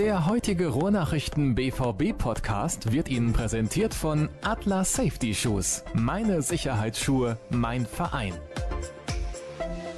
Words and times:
Der 0.00 0.24
heutige 0.24 0.68
Ruhrnachrichten 0.68 1.54
BVB 1.54 2.16
Podcast 2.16 2.90
wird 2.90 3.10
Ihnen 3.10 3.34
präsentiert 3.34 3.92
von 3.92 4.30
Atlas 4.40 4.94
Safety 4.94 5.34
Shoes. 5.34 5.84
Meine 5.92 6.40
Sicherheitsschuhe, 6.40 7.36
mein 7.50 7.84
Verein. 7.84 8.32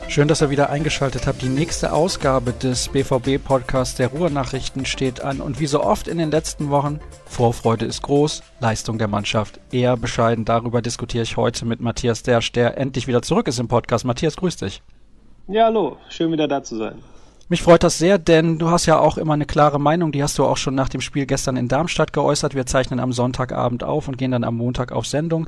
Schön, 0.09 0.27
dass 0.27 0.43
ihr 0.43 0.51
wieder 0.51 0.71
eingeschaltet 0.71 1.29
habt. 1.29 1.41
Die 1.41 1.49
nächste 1.49 1.93
Ausgabe 1.93 2.53
des 2.53 2.89
BVB 2.89 3.41
Podcasts 3.41 3.95
der 3.95 4.09
Ruhrnachrichten 4.09 4.87
steht 4.87 5.21
an 5.21 5.41
und 5.41 5.61
wie 5.61 5.67
so 5.69 5.85
oft 5.85 6.09
in 6.09 6.19
den 6.19 6.33
letzten 6.33 6.71
Wochen, 6.71 6.99
Vorfreude 7.27 7.85
ist 7.85 8.03
groß, 8.03 8.43
Leistung 8.59 8.99
der 8.99 9.07
Mannschaft 9.07 9.61
eher 9.71 9.97
bescheiden. 9.97 10.45
Darüber 10.45 10.83
diskutiere 10.83 11.23
ich 11.23 11.37
heute 11.37 11.65
mit 11.65 11.81
Matthias 11.81 12.25
Dersch, 12.25 12.51
der 12.51 12.77
endlich 12.77 13.07
wieder 13.07 13.23
zurück 13.23 13.47
ist 13.47 13.61
im 13.61 13.69
Podcast. 13.69 14.05
Matthias, 14.05 14.35
grüß 14.35 14.57
dich. 14.57 14.83
Ja, 15.47 15.67
hallo, 15.67 15.99
schön 16.09 16.33
wieder 16.33 16.49
da 16.49 16.61
zu 16.61 16.77
sein. 16.77 16.97
Mich 17.49 17.63
freut 17.63 17.83
das 17.83 17.99
sehr, 17.99 18.19
denn 18.19 18.59
du 18.59 18.71
hast 18.71 18.87
ja 18.87 18.99
auch 18.99 19.19
immer 19.19 19.35
eine 19.35 19.47
klare 19.47 19.79
Meinung. 19.79 20.13
Die 20.13 20.23
hast 20.23 20.39
du 20.39 20.45
auch 20.45 20.57
schon 20.57 20.75
nach 20.75 20.89
dem 20.89 21.01
Spiel 21.01 21.27
gestern 21.27 21.57
in 21.57 21.69
Darmstadt 21.69 22.13
geäußert. 22.13 22.55
Wir 22.55 22.67
zeichnen 22.67 23.01
am 23.01 23.13
Sonntagabend 23.13 23.85
auf 23.85 24.09
und 24.09 24.17
gehen 24.17 24.31
dann 24.31 24.45
am 24.45 24.57
Montag 24.57 24.93
auf 24.93 25.07
Sendung. 25.07 25.47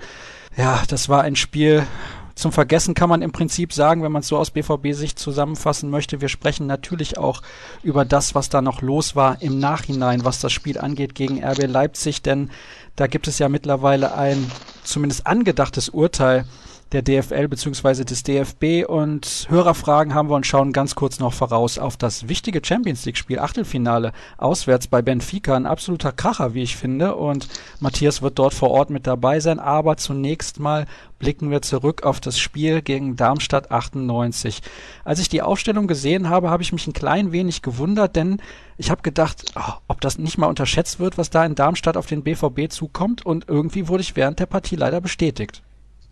Ja, 0.56 0.82
das 0.88 1.08
war 1.08 1.22
ein 1.22 1.36
Spiel, 1.36 1.86
zum 2.34 2.50
Vergessen 2.50 2.94
kann 2.94 3.08
man 3.08 3.22
im 3.22 3.30
Prinzip 3.30 3.72
sagen, 3.72 4.02
wenn 4.02 4.10
man 4.10 4.20
es 4.20 4.28
so 4.28 4.36
aus 4.36 4.50
BVB-Sicht 4.50 5.18
zusammenfassen 5.18 5.88
möchte. 5.88 6.20
Wir 6.20 6.28
sprechen 6.28 6.66
natürlich 6.66 7.16
auch 7.16 7.42
über 7.82 8.04
das, 8.04 8.34
was 8.34 8.48
da 8.48 8.60
noch 8.60 8.82
los 8.82 9.14
war 9.14 9.40
im 9.40 9.60
Nachhinein, 9.60 10.24
was 10.24 10.40
das 10.40 10.52
Spiel 10.52 10.78
angeht 10.78 11.14
gegen 11.14 11.44
RB 11.44 11.66
Leipzig, 11.66 12.22
denn 12.22 12.50
da 12.96 13.06
gibt 13.06 13.28
es 13.28 13.38
ja 13.38 13.48
mittlerweile 13.48 14.14
ein 14.16 14.50
zumindest 14.82 15.26
angedachtes 15.26 15.88
Urteil 15.88 16.44
der 16.92 17.02
DFL 17.02 17.48
bzw. 17.48 18.04
des 18.04 18.22
DFB 18.22 18.88
und 18.88 19.46
Hörerfragen 19.48 20.14
haben 20.14 20.30
wir 20.30 20.36
und 20.36 20.46
schauen 20.46 20.72
ganz 20.72 20.94
kurz 20.94 21.18
noch 21.18 21.32
voraus 21.32 21.78
auf 21.78 21.96
das 21.96 22.28
wichtige 22.28 22.60
Champions 22.64 23.04
League 23.04 23.16
Spiel 23.16 23.38
Achtelfinale 23.38 24.12
auswärts 24.38 24.86
bei 24.86 25.02
Benfica, 25.02 25.56
ein 25.56 25.66
absoluter 25.66 26.12
Kracher, 26.12 26.54
wie 26.54 26.62
ich 26.62 26.76
finde 26.76 27.16
und 27.16 27.48
Matthias 27.80 28.22
wird 28.22 28.38
dort 28.38 28.54
vor 28.54 28.70
Ort 28.70 28.90
mit 28.90 29.06
dabei 29.06 29.40
sein, 29.40 29.58
aber 29.58 29.96
zunächst 29.96 30.60
mal 30.60 30.86
blicken 31.18 31.50
wir 31.50 31.62
zurück 31.62 32.02
auf 32.02 32.20
das 32.20 32.38
Spiel 32.38 32.82
gegen 32.82 33.16
Darmstadt 33.16 33.70
98. 33.70 34.60
Als 35.04 35.20
ich 35.20 35.28
die 35.28 35.42
Aufstellung 35.42 35.86
gesehen 35.86 36.28
habe, 36.28 36.50
habe 36.50 36.62
ich 36.62 36.72
mich 36.72 36.86
ein 36.86 36.92
klein 36.92 37.32
wenig 37.32 37.62
gewundert, 37.62 38.14
denn 38.14 38.42
ich 38.76 38.90
habe 38.90 39.02
gedacht, 39.02 39.52
oh, 39.56 39.72
ob 39.88 40.00
das 40.00 40.18
nicht 40.18 40.38
mal 40.38 40.48
unterschätzt 40.48 41.00
wird, 41.00 41.16
was 41.16 41.30
da 41.30 41.44
in 41.44 41.54
Darmstadt 41.54 41.96
auf 41.96 42.06
den 42.06 42.22
BVB 42.22 42.70
zukommt 42.70 43.24
und 43.24 43.48
irgendwie 43.48 43.88
wurde 43.88 44.02
ich 44.02 44.16
während 44.16 44.38
der 44.38 44.46
Partie 44.46 44.76
leider 44.76 45.00
bestätigt. 45.00 45.62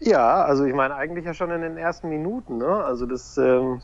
Ja, 0.04 0.42
also 0.44 0.64
ich 0.64 0.74
meine 0.74 0.96
eigentlich 0.96 1.24
ja 1.24 1.32
schon 1.32 1.52
in 1.52 1.60
den 1.60 1.76
ersten 1.76 2.08
Minuten. 2.08 2.58
Ne? 2.58 2.66
Also 2.66 3.06
das 3.06 3.38
ähm, 3.38 3.80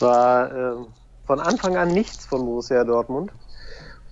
war 0.00 0.50
ähm, 0.54 0.86
von 1.26 1.38
Anfang 1.38 1.76
an 1.76 1.92
nichts 1.92 2.24
von 2.26 2.46
Borussia 2.46 2.82
Dortmund. 2.84 3.30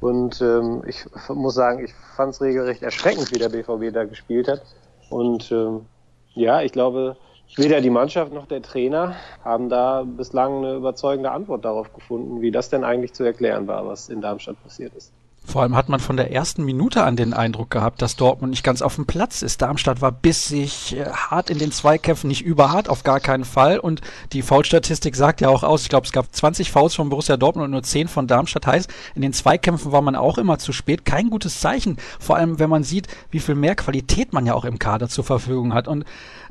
Und 0.00 0.42
ähm, 0.42 0.82
ich 0.86 1.06
muss 1.28 1.54
sagen, 1.54 1.82
ich 1.84 1.94
fand 2.16 2.34
es 2.34 2.42
regelrecht 2.42 2.82
erschreckend, 2.82 3.32
wie 3.32 3.38
der 3.38 3.48
BVB 3.48 3.94
da 3.94 4.04
gespielt 4.04 4.48
hat. 4.48 4.62
Und 5.08 5.50
ähm, 5.52 5.86
ja, 6.34 6.60
ich 6.60 6.72
glaube, 6.72 7.16
weder 7.56 7.80
die 7.80 7.90
Mannschaft 7.90 8.32
noch 8.32 8.46
der 8.46 8.60
Trainer 8.60 9.16
haben 9.42 9.70
da 9.70 10.02
bislang 10.04 10.58
eine 10.58 10.74
überzeugende 10.74 11.30
Antwort 11.30 11.64
darauf 11.64 11.94
gefunden, 11.94 12.42
wie 12.42 12.50
das 12.50 12.68
denn 12.68 12.84
eigentlich 12.84 13.14
zu 13.14 13.24
erklären 13.24 13.66
war, 13.66 13.86
was 13.86 14.10
in 14.10 14.20
Darmstadt 14.20 14.62
passiert 14.62 14.94
ist. 14.94 15.12
Vor 15.44 15.62
allem 15.62 15.76
hat 15.76 15.88
man 15.88 16.00
von 16.00 16.16
der 16.16 16.30
ersten 16.30 16.64
Minute 16.64 17.02
an 17.02 17.16
den 17.16 17.34
Eindruck 17.34 17.70
gehabt, 17.70 18.00
dass 18.00 18.16
Dortmund 18.16 18.50
nicht 18.50 18.62
ganz 18.62 18.80
auf 18.80 18.94
dem 18.94 19.06
Platz 19.06 19.42
ist. 19.42 19.60
Darmstadt 19.60 20.00
war 20.00 20.12
bissig, 20.12 20.96
äh, 20.96 21.10
hart 21.10 21.50
in 21.50 21.58
den 21.58 21.72
Zweikämpfen, 21.72 22.28
nicht 22.28 22.42
überhart, 22.42 22.88
auf 22.88 23.02
gar 23.02 23.20
keinen 23.20 23.44
Fall. 23.44 23.78
Und 23.78 24.00
die 24.32 24.42
Foulstatistik 24.42 25.16
sagt 25.16 25.40
ja 25.40 25.48
auch 25.48 25.62
aus, 25.62 25.82
ich 25.82 25.88
glaube, 25.88 26.06
es 26.06 26.12
gab 26.12 26.32
20 26.32 26.70
Fouls 26.70 26.94
von 26.94 27.10
Borussia 27.10 27.36
Dortmund 27.36 27.66
und 27.66 27.70
nur 27.72 27.82
10 27.82 28.08
von 28.08 28.28
Darmstadt. 28.28 28.66
Heißt, 28.66 28.90
in 29.14 29.22
den 29.22 29.32
Zweikämpfen 29.32 29.90
war 29.92 30.00
man 30.00 30.16
auch 30.16 30.38
immer 30.38 30.58
zu 30.58 30.72
spät. 30.72 31.04
Kein 31.04 31.28
gutes 31.28 31.60
Zeichen. 31.60 31.96
Vor 32.20 32.36
allem, 32.36 32.58
wenn 32.58 32.70
man 32.70 32.84
sieht, 32.84 33.08
wie 33.30 33.40
viel 33.40 33.56
mehr 33.56 33.74
Qualität 33.74 34.32
man 34.32 34.46
ja 34.46 34.54
auch 34.54 34.64
im 34.64 34.78
Kader 34.78 35.08
zur 35.08 35.24
Verfügung 35.24 35.74
hat. 35.74 35.88
Und 35.88 36.04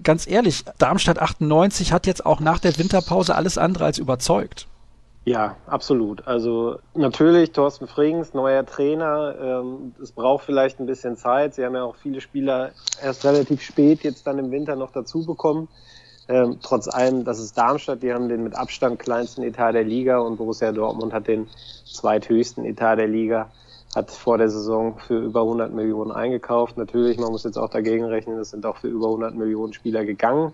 ganz 0.03 0.27
ehrlich, 0.27 0.65
Darmstadt 0.77 1.19
98 1.19 1.93
hat 1.93 2.07
jetzt 2.07 2.25
auch 2.25 2.41
nach 2.41 2.59
der 2.59 2.77
Winterpause 2.77 3.35
alles 3.35 3.57
andere 3.57 3.85
als 3.85 3.97
überzeugt. 3.97 4.67
Ja, 5.23 5.55
absolut. 5.67 6.27
Also 6.27 6.79
natürlich, 6.95 7.51
Thorsten 7.51 7.85
Frings, 7.85 8.33
neuer 8.33 8.65
Trainer. 8.65 9.35
Ähm, 9.39 9.93
es 10.01 10.11
braucht 10.11 10.45
vielleicht 10.45 10.79
ein 10.79 10.87
bisschen 10.87 11.15
Zeit. 11.15 11.53
Sie 11.53 11.63
haben 11.63 11.75
ja 11.75 11.83
auch 11.83 11.95
viele 11.95 12.21
Spieler 12.21 12.71
erst 13.03 13.23
relativ 13.23 13.61
spät 13.61 14.03
jetzt 14.03 14.25
dann 14.25 14.39
im 14.39 14.49
Winter 14.49 14.75
noch 14.75 14.91
dazu 14.91 15.23
bekommen. 15.23 15.67
Ähm, 16.27 16.57
trotz 16.63 16.87
allem, 16.87 17.23
das 17.23 17.39
ist 17.39 17.55
Darmstadt, 17.55 18.01
die 18.01 18.13
haben 18.13 18.29
den 18.29 18.43
mit 18.43 18.55
Abstand 18.55 18.99
kleinsten 18.99 19.43
Etat 19.43 19.73
der 19.73 19.83
Liga 19.83 20.19
und 20.19 20.37
Borussia 20.37 20.71
Dortmund 20.71 21.13
hat 21.13 21.27
den 21.27 21.47
zweithöchsten 21.85 22.65
Etat 22.65 22.95
der 22.95 23.07
Liga, 23.07 23.51
hat 23.95 24.09
vor 24.09 24.37
der 24.37 24.49
Saison 24.49 24.97
für 24.97 25.19
über 25.19 25.41
100 25.41 25.73
Millionen 25.73 26.11
eingekauft. 26.11 26.77
Natürlich, 26.77 27.19
man 27.19 27.31
muss 27.31 27.43
jetzt 27.43 27.57
auch 27.57 27.69
dagegen 27.69 28.05
rechnen, 28.05 28.39
es 28.39 28.51
sind 28.51 28.65
auch 28.65 28.77
für 28.77 28.87
über 28.87 29.07
100 29.07 29.35
Millionen 29.35 29.73
Spieler 29.73 30.03
gegangen. 30.03 30.53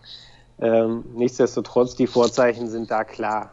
Ähm, 0.60 1.06
nichtsdestotrotz, 1.14 1.96
die 1.96 2.08
Vorzeichen 2.08 2.68
sind 2.68 2.90
da 2.90 3.04
klar. 3.04 3.52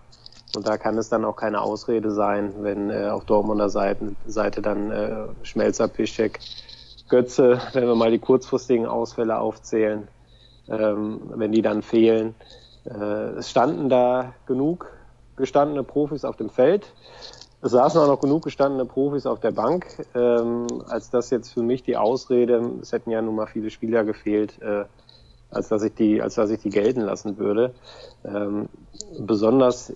Und 0.55 0.67
da 0.67 0.79
kann 0.79 0.97
es 0.99 1.09
dann 1.09 1.25
auch 1.25 1.37
keine 1.37 1.61
Ausrede 1.61 2.11
sein, 2.11 2.55
wenn 2.61 2.91
äh, 2.91 3.09
auf 3.09 3.25
Dortmunder 3.25 3.69
Seite, 3.69 4.15
Seite 4.27 4.63
dann 4.63 4.91
äh, 4.91 5.27
Schmelzer, 5.43 5.89
Piszczek, 5.89 6.39
Götze, 7.09 7.61
wenn 7.73 7.87
wir 7.87 7.95
mal 7.95 8.11
die 8.11 8.19
kurzfristigen 8.19 8.87
Ausfälle 8.87 9.39
aufzählen, 9.39 10.09
ähm, 10.69 11.21
wenn 11.35 11.53
die 11.53 11.63
dann 11.63 11.83
fehlen. 11.83 12.35
Äh, 12.85 13.39
es 13.39 13.51
standen 13.51 13.89
da 13.89 14.35
genug 14.47 14.91
gestandene 15.37 15.83
Profis 15.83 16.25
auf 16.25 16.37
dem 16.37 16.51
Feld. 16.51 16.93
Es 17.63 17.73
saßen 17.73 18.01
auch 18.01 18.07
noch 18.07 18.21
genug 18.21 18.45
gestandene 18.45 18.85
Profis 18.85 19.27
auf 19.27 19.41
der 19.41 19.51
Bank, 19.51 19.87
ähm, 20.15 20.67
als 20.87 21.11
das 21.11 21.31
jetzt 21.31 21.53
für 21.53 21.63
mich 21.63 21.83
die 21.83 21.97
Ausrede, 21.97 22.63
es 22.83 22.93
hätten 22.93 23.11
ja 23.11 23.23
nun 23.23 23.37
mal 23.37 23.47
viele 23.47 23.71
Spieler 23.71 24.05
gefehlt, 24.05 24.61
äh, 24.61 24.85
als 25.51 25.69
dass 25.69 25.83
ich 25.83 25.95
die, 25.95 26.21
als 26.21 26.35
dass 26.35 26.51
ich 26.51 26.61
die 26.61 26.69
gelten 26.69 27.01
lassen 27.01 27.39
würde. 27.39 27.73
Ähm, 28.25 28.69
besonders 29.19 29.95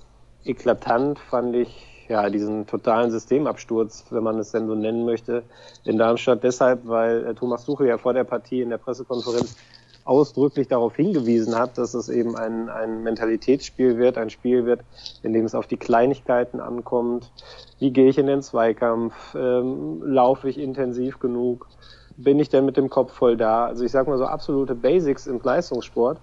eklatant 0.48 1.18
fand 1.18 1.54
ich 1.54 1.86
ja 2.08 2.30
diesen 2.30 2.66
totalen 2.66 3.10
Systemabsturz, 3.10 4.06
wenn 4.10 4.22
man 4.22 4.38
es 4.38 4.50
denn 4.50 4.66
so 4.66 4.74
nennen 4.74 5.04
möchte, 5.04 5.42
in 5.84 5.98
Darmstadt. 5.98 6.42
Deshalb, 6.42 6.86
weil 6.86 7.26
äh, 7.26 7.34
Thomas 7.34 7.64
Tuchel 7.64 7.86
ja 7.86 7.98
vor 7.98 8.14
der 8.14 8.24
Partie 8.24 8.62
in 8.62 8.70
der 8.70 8.78
Pressekonferenz 8.78 9.56
ausdrücklich 10.04 10.68
darauf 10.68 10.96
hingewiesen 10.96 11.54
hat, 11.54 11.76
dass 11.76 11.92
es 11.92 12.08
eben 12.08 12.34
ein, 12.34 12.70
ein 12.70 13.02
Mentalitätsspiel 13.02 13.98
wird, 13.98 14.16
ein 14.16 14.30
Spiel 14.30 14.64
wird, 14.64 14.80
in 15.22 15.34
dem 15.34 15.44
es 15.44 15.54
auf 15.54 15.66
die 15.66 15.76
Kleinigkeiten 15.76 16.60
ankommt. 16.60 17.30
Wie 17.78 17.92
gehe 17.92 18.08
ich 18.08 18.16
in 18.16 18.26
den 18.26 18.40
Zweikampf? 18.40 19.34
Ähm, 19.34 20.02
laufe 20.02 20.48
ich 20.48 20.58
intensiv 20.58 21.18
genug? 21.18 21.68
Bin 22.16 22.40
ich 22.40 22.48
denn 22.48 22.64
mit 22.64 22.78
dem 22.78 22.88
Kopf 22.88 23.12
voll 23.12 23.36
da? 23.36 23.66
Also 23.66 23.84
ich 23.84 23.92
sage 23.92 24.08
mal 24.08 24.16
so 24.16 24.24
absolute 24.24 24.74
Basics 24.74 25.26
im 25.26 25.40
Leistungssport. 25.42 26.18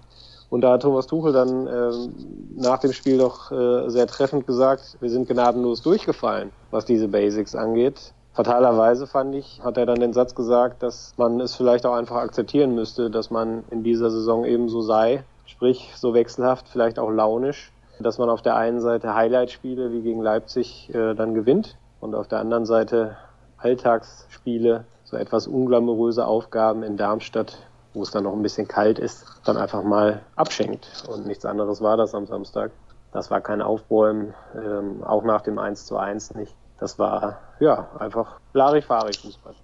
Und 0.48 0.60
da 0.60 0.72
hat 0.72 0.82
Thomas 0.82 1.06
Tuchel 1.06 1.32
dann 1.32 1.66
ähm, 1.66 2.14
nach 2.56 2.78
dem 2.78 2.92
Spiel 2.92 3.18
doch 3.18 3.50
äh, 3.50 3.88
sehr 3.88 4.06
treffend 4.06 4.46
gesagt, 4.46 4.96
wir 5.00 5.10
sind 5.10 5.28
gnadenlos 5.28 5.82
durchgefallen, 5.82 6.50
was 6.70 6.84
diese 6.84 7.08
Basics 7.08 7.54
angeht. 7.54 8.12
Fatalerweise 8.32 9.06
fand 9.06 9.34
ich, 9.34 9.62
hat 9.64 9.78
er 9.78 9.86
dann 9.86 9.98
den 9.98 10.12
Satz 10.12 10.34
gesagt, 10.34 10.82
dass 10.82 11.14
man 11.16 11.40
es 11.40 11.56
vielleicht 11.56 11.86
auch 11.86 11.94
einfach 11.94 12.16
akzeptieren 12.16 12.74
müsste, 12.74 13.10
dass 13.10 13.30
man 13.30 13.64
in 13.70 13.82
dieser 13.82 14.10
Saison 14.10 14.44
eben 14.44 14.68
so 14.68 14.82
sei, 14.82 15.24
sprich 15.46 15.92
so 15.96 16.12
wechselhaft, 16.12 16.68
vielleicht 16.68 16.98
auch 16.98 17.10
launisch, 17.10 17.72
dass 17.98 18.18
man 18.18 18.28
auf 18.28 18.42
der 18.42 18.56
einen 18.56 18.80
Seite 18.80 19.14
Highlight-Spiele 19.14 19.90
wie 19.90 20.02
gegen 20.02 20.20
Leipzig 20.20 20.94
äh, 20.94 21.14
dann 21.14 21.34
gewinnt 21.34 21.78
und 22.00 22.14
auf 22.14 22.28
der 22.28 22.40
anderen 22.40 22.66
Seite 22.66 23.16
Alltagsspiele, 23.56 24.84
so 25.04 25.16
etwas 25.16 25.46
unglamouröse 25.46 26.26
Aufgaben 26.26 26.82
in 26.82 26.96
Darmstadt 26.96 27.58
wo 27.96 28.02
es 28.02 28.10
dann 28.10 28.24
noch 28.24 28.34
ein 28.34 28.42
bisschen 28.42 28.68
kalt 28.68 28.98
ist, 28.98 29.24
dann 29.46 29.56
einfach 29.56 29.82
mal 29.82 30.20
abschenkt. 30.36 30.86
Und 31.08 31.26
nichts 31.26 31.46
anderes 31.46 31.80
war 31.80 31.96
das 31.96 32.14
am 32.14 32.26
Samstag. 32.26 32.70
Das 33.12 33.30
war 33.30 33.40
kein 33.40 33.62
Aufbäumen, 33.62 34.34
ähm, 34.54 35.02
auch 35.02 35.24
nach 35.24 35.40
dem 35.40 35.58
1 35.58 35.86
zu 35.86 35.96
1 35.96 36.34
nicht. 36.34 36.54
Das 36.78 36.98
war, 36.98 37.38
ja, 37.58 37.88
einfach 37.98 38.38
Larifari-Fußball. 38.52 39.54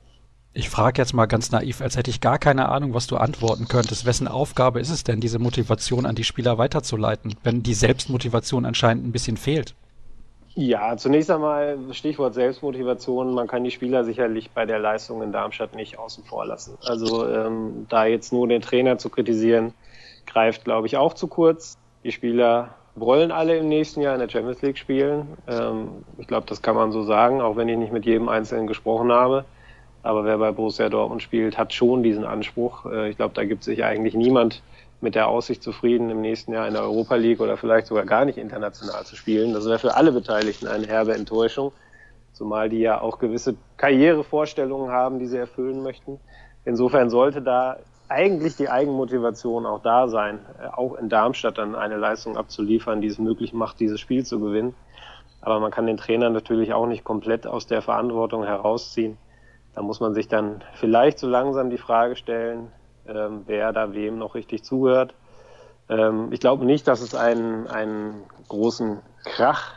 Ich 0.55 0.71
frage 0.71 1.01
jetzt 1.01 1.13
mal 1.13 1.27
ganz 1.27 1.51
naiv, 1.51 1.83
als 1.83 1.97
hätte 1.97 2.11
ich 2.11 2.23
gar 2.23 2.39
keine 2.39 2.71
Ahnung, 2.71 2.95
was 2.95 3.07
du 3.07 3.19
antworten 3.19 3.69
könntest. 3.69 4.07
Wessen 4.07 4.29
Aufgabe 4.29 4.81
ist 4.81 4.91
es 4.91 5.05
denn, 5.05 5.21
diese 5.21 5.39
Motivation 5.39 6.07
an 6.07 6.15
die 6.15 6.25
Spieler 6.25 6.57
weiterzuleiten, 6.57 7.35
wenn 7.43 7.63
die 7.63 7.75
Selbstmotivation 7.75 8.65
anscheinend 8.65 9.07
ein 9.07 9.13
bisschen 9.13 9.37
fehlt? 9.37 9.75
Ja, 10.55 10.97
zunächst 10.99 11.31
einmal 11.31 11.79
Stichwort 11.93 12.35
Selbstmotivation. 12.35 13.33
Man 13.33 13.47
kann 13.47 13.65
die 13.65 13.71
Spieler 13.71 14.05
sicherlich 14.05 14.51
bei 14.51 14.67
der 14.67 14.79
Leistung 14.79 15.23
in 15.23 15.33
Darmstadt 15.33 15.75
nicht 15.75 15.99
außen 15.99 16.25
vor 16.25 16.45
lassen. 16.45 16.77
Also 16.85 17.27
ähm, 17.27 17.87
da 17.89 18.05
jetzt 18.05 18.33
nur 18.33 18.47
den 18.49 18.61
Trainer 18.61 18.99
zu 18.99 19.09
kritisieren, 19.09 19.73
greift, 20.27 20.65
glaube 20.65 20.87
ich, 20.87 20.99
auch 20.99 21.15
zu 21.15 21.27
kurz. 21.27 21.79
Die 22.05 22.13
Spieler 22.13 22.75
wollen 22.95 23.33
alle 23.33 23.57
im 23.57 23.69
nächsten 23.69 24.03
Jahr 24.03 24.13
in 24.13 24.21
der 24.21 24.29
Champions 24.29 24.61
League 24.61 24.77
spielen. 24.77 25.39
Ähm, 25.49 26.05
ich 26.19 26.27
glaube, 26.27 26.47
das 26.47 26.61
kann 26.61 26.75
man 26.75 26.93
so 26.93 27.03
sagen, 27.03 27.41
auch 27.41 27.57
wenn 27.57 27.69
ich 27.69 27.79
nicht 27.79 27.93
mit 27.93 28.05
jedem 28.05 28.29
Einzelnen 28.29 28.67
gesprochen 28.67 29.11
habe. 29.11 29.47
Aber 30.03 30.25
wer 30.25 30.37
bei 30.37 30.51
Borussia 30.53 30.89
Dortmund 30.91 31.23
spielt, 31.23 31.57
hat 31.57 31.73
schon 31.73 32.03
diesen 32.03 32.25
Anspruch. 32.25 32.85
Äh, 32.85 33.09
ich 33.09 33.17
glaube, 33.17 33.35
da 33.35 33.45
gibt 33.45 33.65
sich 33.65 33.85
eigentlich 33.85 34.15
niemand, 34.15 34.63
mit 35.03 35.15
der 35.15 35.29
Aussicht 35.29 35.63
zufrieden, 35.63 36.11
im 36.11 36.21
nächsten 36.21 36.53
Jahr 36.53 36.67
in 36.69 36.75
der 36.75 36.83
Europa 36.83 37.17
League 37.17 37.41
oder 37.41 37.57
vielleicht 37.57 37.89
sogar 37.89 38.05
gar 38.05 38.25
nicht 38.25 38.39
international 38.39 39.05
zu 39.05 39.17
spielen. 39.17 39.53
Das 39.53 39.67
wäre 39.67 39.79
für 39.79 39.97
alle 39.97 40.13
Beteiligten 40.13 40.69
eine 40.69 40.87
herbe 40.87 41.15
Enttäuschung. 41.15 41.73
zumal 42.33 42.71
die 42.71 42.81
ja 42.81 43.01
auch 43.01 43.19
gewisse 43.19 43.57
Karrierevorstellungen 43.77 44.91
haben, 44.91 45.19
die 45.19 45.27
sie 45.27 45.37
erfüllen 45.37 45.83
möchten. 45.83 46.19
Insofern 46.65 47.11
sollte 47.11 47.43
da 47.43 47.77
eigentlich 48.09 48.57
die 48.57 48.69
Eigenmotivation 48.69 49.67
auch 49.67 49.83
da 49.83 50.09
sein, 50.09 50.39
äh, 50.61 50.67
auch 50.67 50.95
in 50.95 51.09
Darmstadt 51.09 51.59
dann 51.59 51.75
eine 51.75 51.97
Leistung 51.97 52.37
abzuliefern, 52.37 53.01
die 53.01 53.09
es 53.09 53.19
möglich 53.19 53.53
macht, 53.53 53.81
dieses 53.81 54.01
Spiel 54.01 54.25
zu 54.25 54.39
gewinnen. 54.41 54.75
Aber 55.41 55.61
man 55.61 55.71
kann 55.71 55.87
den 55.87 55.97
Trainer 55.97 56.31
natürlich 56.31 56.73
auch 56.73 56.87
nicht 56.87 57.05
komplett 57.05 57.47
aus 57.47 57.67
der 57.67 57.83
Verantwortung 57.83 58.45
herausziehen. 58.45 59.19
Da 59.75 59.83
muss 59.83 60.01
man 60.01 60.15
sich 60.15 60.29
dann 60.29 60.63
vielleicht 60.75 61.19
so 61.19 61.27
langsam 61.27 61.71
die 61.71 61.79
Frage 61.79 62.17
stellen, 62.17 62.71
ähm, 63.07 63.43
wer 63.47 63.73
da 63.73 63.93
wem 63.93 64.19
noch 64.19 64.35
richtig 64.35 64.65
zuhört. 64.65 65.15
Ähm, 65.89 66.29
ich 66.31 66.41
glaube 66.41 66.65
nicht, 66.65 66.87
dass 66.89 67.01
es 67.01 67.15
einen, 67.15 67.67
einen 67.67 68.23
großen 68.49 68.99
Krach, 69.25 69.75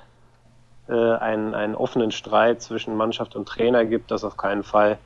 äh, 0.87 0.93
einen, 0.93 1.55
einen 1.55 1.75
offenen 1.75 2.11
Streit 2.11 2.61
zwischen 2.61 2.95
Mannschaft 2.95 3.35
und 3.35 3.47
Trainer 3.47 3.85
gibt, 3.85 4.11
das 4.11 4.23
auf 4.23 4.37
keinen 4.37 4.63
Fall. 4.63 4.97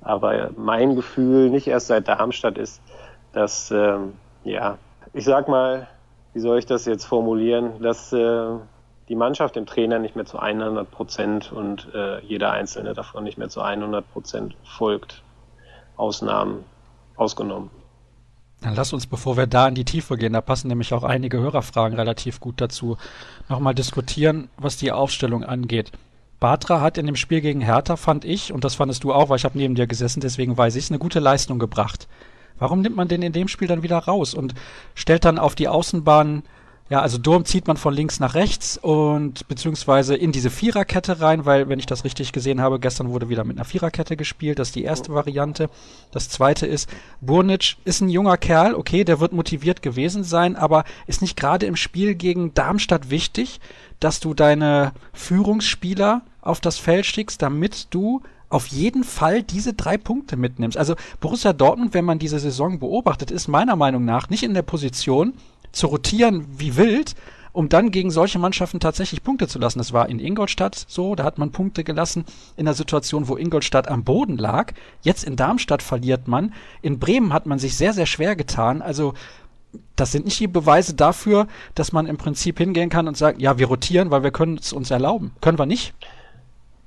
Aber 0.00 0.50
mein 0.56 0.94
Gefühl, 0.94 1.50
nicht 1.50 1.66
erst 1.66 1.88
seit 1.88 2.08
Darmstadt, 2.08 2.56
ist, 2.56 2.80
dass, 3.32 3.70
ähm, 3.70 4.14
ja, 4.44 4.78
ich 5.12 5.24
sag 5.24 5.48
mal, 5.48 5.88
wie 6.34 6.40
soll 6.40 6.58
ich 6.58 6.66
das 6.66 6.84
jetzt 6.86 7.04
formulieren, 7.04 7.82
dass 7.82 8.12
äh, 8.12 8.46
die 9.08 9.16
Mannschaft 9.16 9.56
dem 9.56 9.66
Trainer 9.66 9.98
nicht 9.98 10.16
mehr 10.16 10.26
zu 10.26 10.38
100 10.38 10.90
Prozent 10.90 11.52
und 11.52 11.88
äh, 11.94 12.20
jeder 12.20 12.52
Einzelne 12.52 12.94
davon 12.94 13.24
nicht 13.24 13.38
mehr 13.38 13.48
zu 13.48 13.60
100 13.60 14.10
Prozent 14.12 14.54
folgt. 14.64 15.22
Ausnahmen 15.96 16.64
ausgenommen. 17.18 17.70
Dann 18.60 18.74
lass 18.74 18.92
uns, 18.92 19.06
bevor 19.06 19.36
wir 19.36 19.46
da 19.46 19.68
in 19.68 19.76
die 19.76 19.84
Tiefe 19.84 20.16
gehen, 20.16 20.32
da 20.32 20.40
passen 20.40 20.68
nämlich 20.68 20.92
auch 20.92 21.04
einige 21.04 21.38
Hörerfragen 21.38 21.96
relativ 21.96 22.40
gut 22.40 22.60
dazu, 22.60 22.96
nochmal 23.48 23.74
diskutieren, 23.74 24.48
was 24.56 24.76
die 24.76 24.90
Aufstellung 24.90 25.44
angeht. 25.44 25.92
Batra 26.40 26.80
hat 26.80 26.98
in 26.98 27.06
dem 27.06 27.16
Spiel 27.16 27.40
gegen 27.40 27.60
Hertha, 27.60 27.96
fand 27.96 28.24
ich, 28.24 28.52
und 28.52 28.64
das 28.64 28.76
fandest 28.76 29.04
du 29.04 29.12
auch, 29.12 29.28
weil 29.28 29.36
ich 29.36 29.44
habe 29.44 29.58
neben 29.58 29.74
dir 29.74 29.86
gesessen, 29.86 30.20
deswegen 30.20 30.56
weiß 30.56 30.74
ich 30.76 30.90
eine 30.90 30.98
gute 30.98 31.20
Leistung 31.20 31.58
gebracht. 31.58 32.08
Warum 32.58 32.80
nimmt 32.80 32.96
man 32.96 33.08
den 33.08 33.22
in 33.22 33.32
dem 33.32 33.48
Spiel 33.48 33.68
dann 33.68 33.82
wieder 33.82 33.98
raus 33.98 34.34
und 34.34 34.54
stellt 34.94 35.24
dann 35.24 35.38
auf 35.38 35.54
die 35.54 35.68
Außenbahn 35.68 36.42
ja, 36.90 37.02
also 37.02 37.18
Durm 37.18 37.44
zieht 37.44 37.66
man 37.66 37.76
von 37.76 37.92
links 37.92 38.18
nach 38.18 38.34
rechts 38.34 38.78
und 38.78 39.46
beziehungsweise 39.46 40.16
in 40.16 40.32
diese 40.32 40.48
Viererkette 40.48 41.20
rein, 41.20 41.44
weil, 41.44 41.68
wenn 41.68 41.78
ich 41.78 41.84
das 41.84 42.04
richtig 42.04 42.32
gesehen 42.32 42.62
habe, 42.62 42.80
gestern 42.80 43.10
wurde 43.10 43.28
wieder 43.28 43.44
mit 43.44 43.58
einer 43.58 43.66
Viererkette 43.66 44.16
gespielt. 44.16 44.58
Das 44.58 44.68
ist 44.68 44.74
die 44.74 44.84
erste 44.84 45.12
Variante. 45.12 45.68
Das 46.12 46.30
zweite 46.30 46.66
ist, 46.66 46.88
Burnic 47.20 47.76
ist 47.84 48.00
ein 48.00 48.08
junger 48.08 48.38
Kerl, 48.38 48.74
okay, 48.74 49.04
der 49.04 49.20
wird 49.20 49.32
motiviert 49.32 49.82
gewesen 49.82 50.24
sein, 50.24 50.56
aber 50.56 50.84
ist 51.06 51.20
nicht 51.20 51.36
gerade 51.36 51.66
im 51.66 51.76
Spiel 51.76 52.14
gegen 52.14 52.54
Darmstadt 52.54 53.10
wichtig, 53.10 53.60
dass 54.00 54.18
du 54.20 54.32
deine 54.32 54.92
Führungsspieler 55.12 56.22
auf 56.40 56.60
das 56.60 56.78
Feld 56.78 57.04
schickst, 57.04 57.42
damit 57.42 57.88
du 57.90 58.22
auf 58.48 58.68
jeden 58.68 59.04
Fall 59.04 59.42
diese 59.42 59.74
drei 59.74 59.98
Punkte 59.98 60.38
mitnimmst. 60.38 60.78
Also 60.78 60.94
Borussia 61.20 61.52
Dortmund, 61.52 61.92
wenn 61.92 62.06
man 62.06 62.18
diese 62.18 62.38
Saison 62.38 62.78
beobachtet, 62.78 63.30
ist 63.30 63.46
meiner 63.46 63.76
Meinung 63.76 64.06
nach 64.06 64.30
nicht 64.30 64.42
in 64.42 64.54
der 64.54 64.62
Position, 64.62 65.34
zu 65.72 65.86
rotieren 65.86 66.46
wie 66.56 66.76
wild, 66.76 67.14
um 67.52 67.68
dann 67.68 67.90
gegen 67.90 68.10
solche 68.10 68.38
Mannschaften 68.38 68.78
tatsächlich 68.78 69.22
Punkte 69.22 69.48
zu 69.48 69.58
lassen. 69.58 69.78
Das 69.78 69.92
war 69.92 70.08
in 70.08 70.20
Ingolstadt 70.20 70.84
so, 70.86 71.14
da 71.14 71.24
hat 71.24 71.38
man 71.38 71.50
Punkte 71.50 71.82
gelassen 71.84 72.24
in 72.56 72.66
der 72.66 72.74
Situation, 72.74 73.28
wo 73.28 73.36
Ingolstadt 73.36 73.88
am 73.88 74.04
Boden 74.04 74.36
lag. 74.36 74.72
Jetzt 75.02 75.24
in 75.24 75.36
Darmstadt 75.36 75.82
verliert 75.82 76.28
man. 76.28 76.54
In 76.82 76.98
Bremen 76.98 77.32
hat 77.32 77.46
man 77.46 77.58
sich 77.58 77.76
sehr, 77.76 77.92
sehr 77.92 78.06
schwer 78.06 78.36
getan. 78.36 78.82
Also 78.82 79.14
das 79.96 80.12
sind 80.12 80.24
nicht 80.24 80.40
die 80.40 80.46
Beweise 80.46 80.94
dafür, 80.94 81.46
dass 81.74 81.92
man 81.92 82.06
im 82.06 82.16
Prinzip 82.16 82.58
hingehen 82.58 82.90
kann 82.90 83.08
und 83.08 83.16
sagt, 83.16 83.40
ja, 83.40 83.58
wir 83.58 83.66
rotieren, 83.66 84.10
weil 84.10 84.22
wir 84.22 84.30
können 84.30 84.58
es 84.58 84.72
uns 84.72 84.90
erlauben. 84.90 85.32
Können 85.40 85.58
wir 85.58 85.66
nicht? 85.66 85.94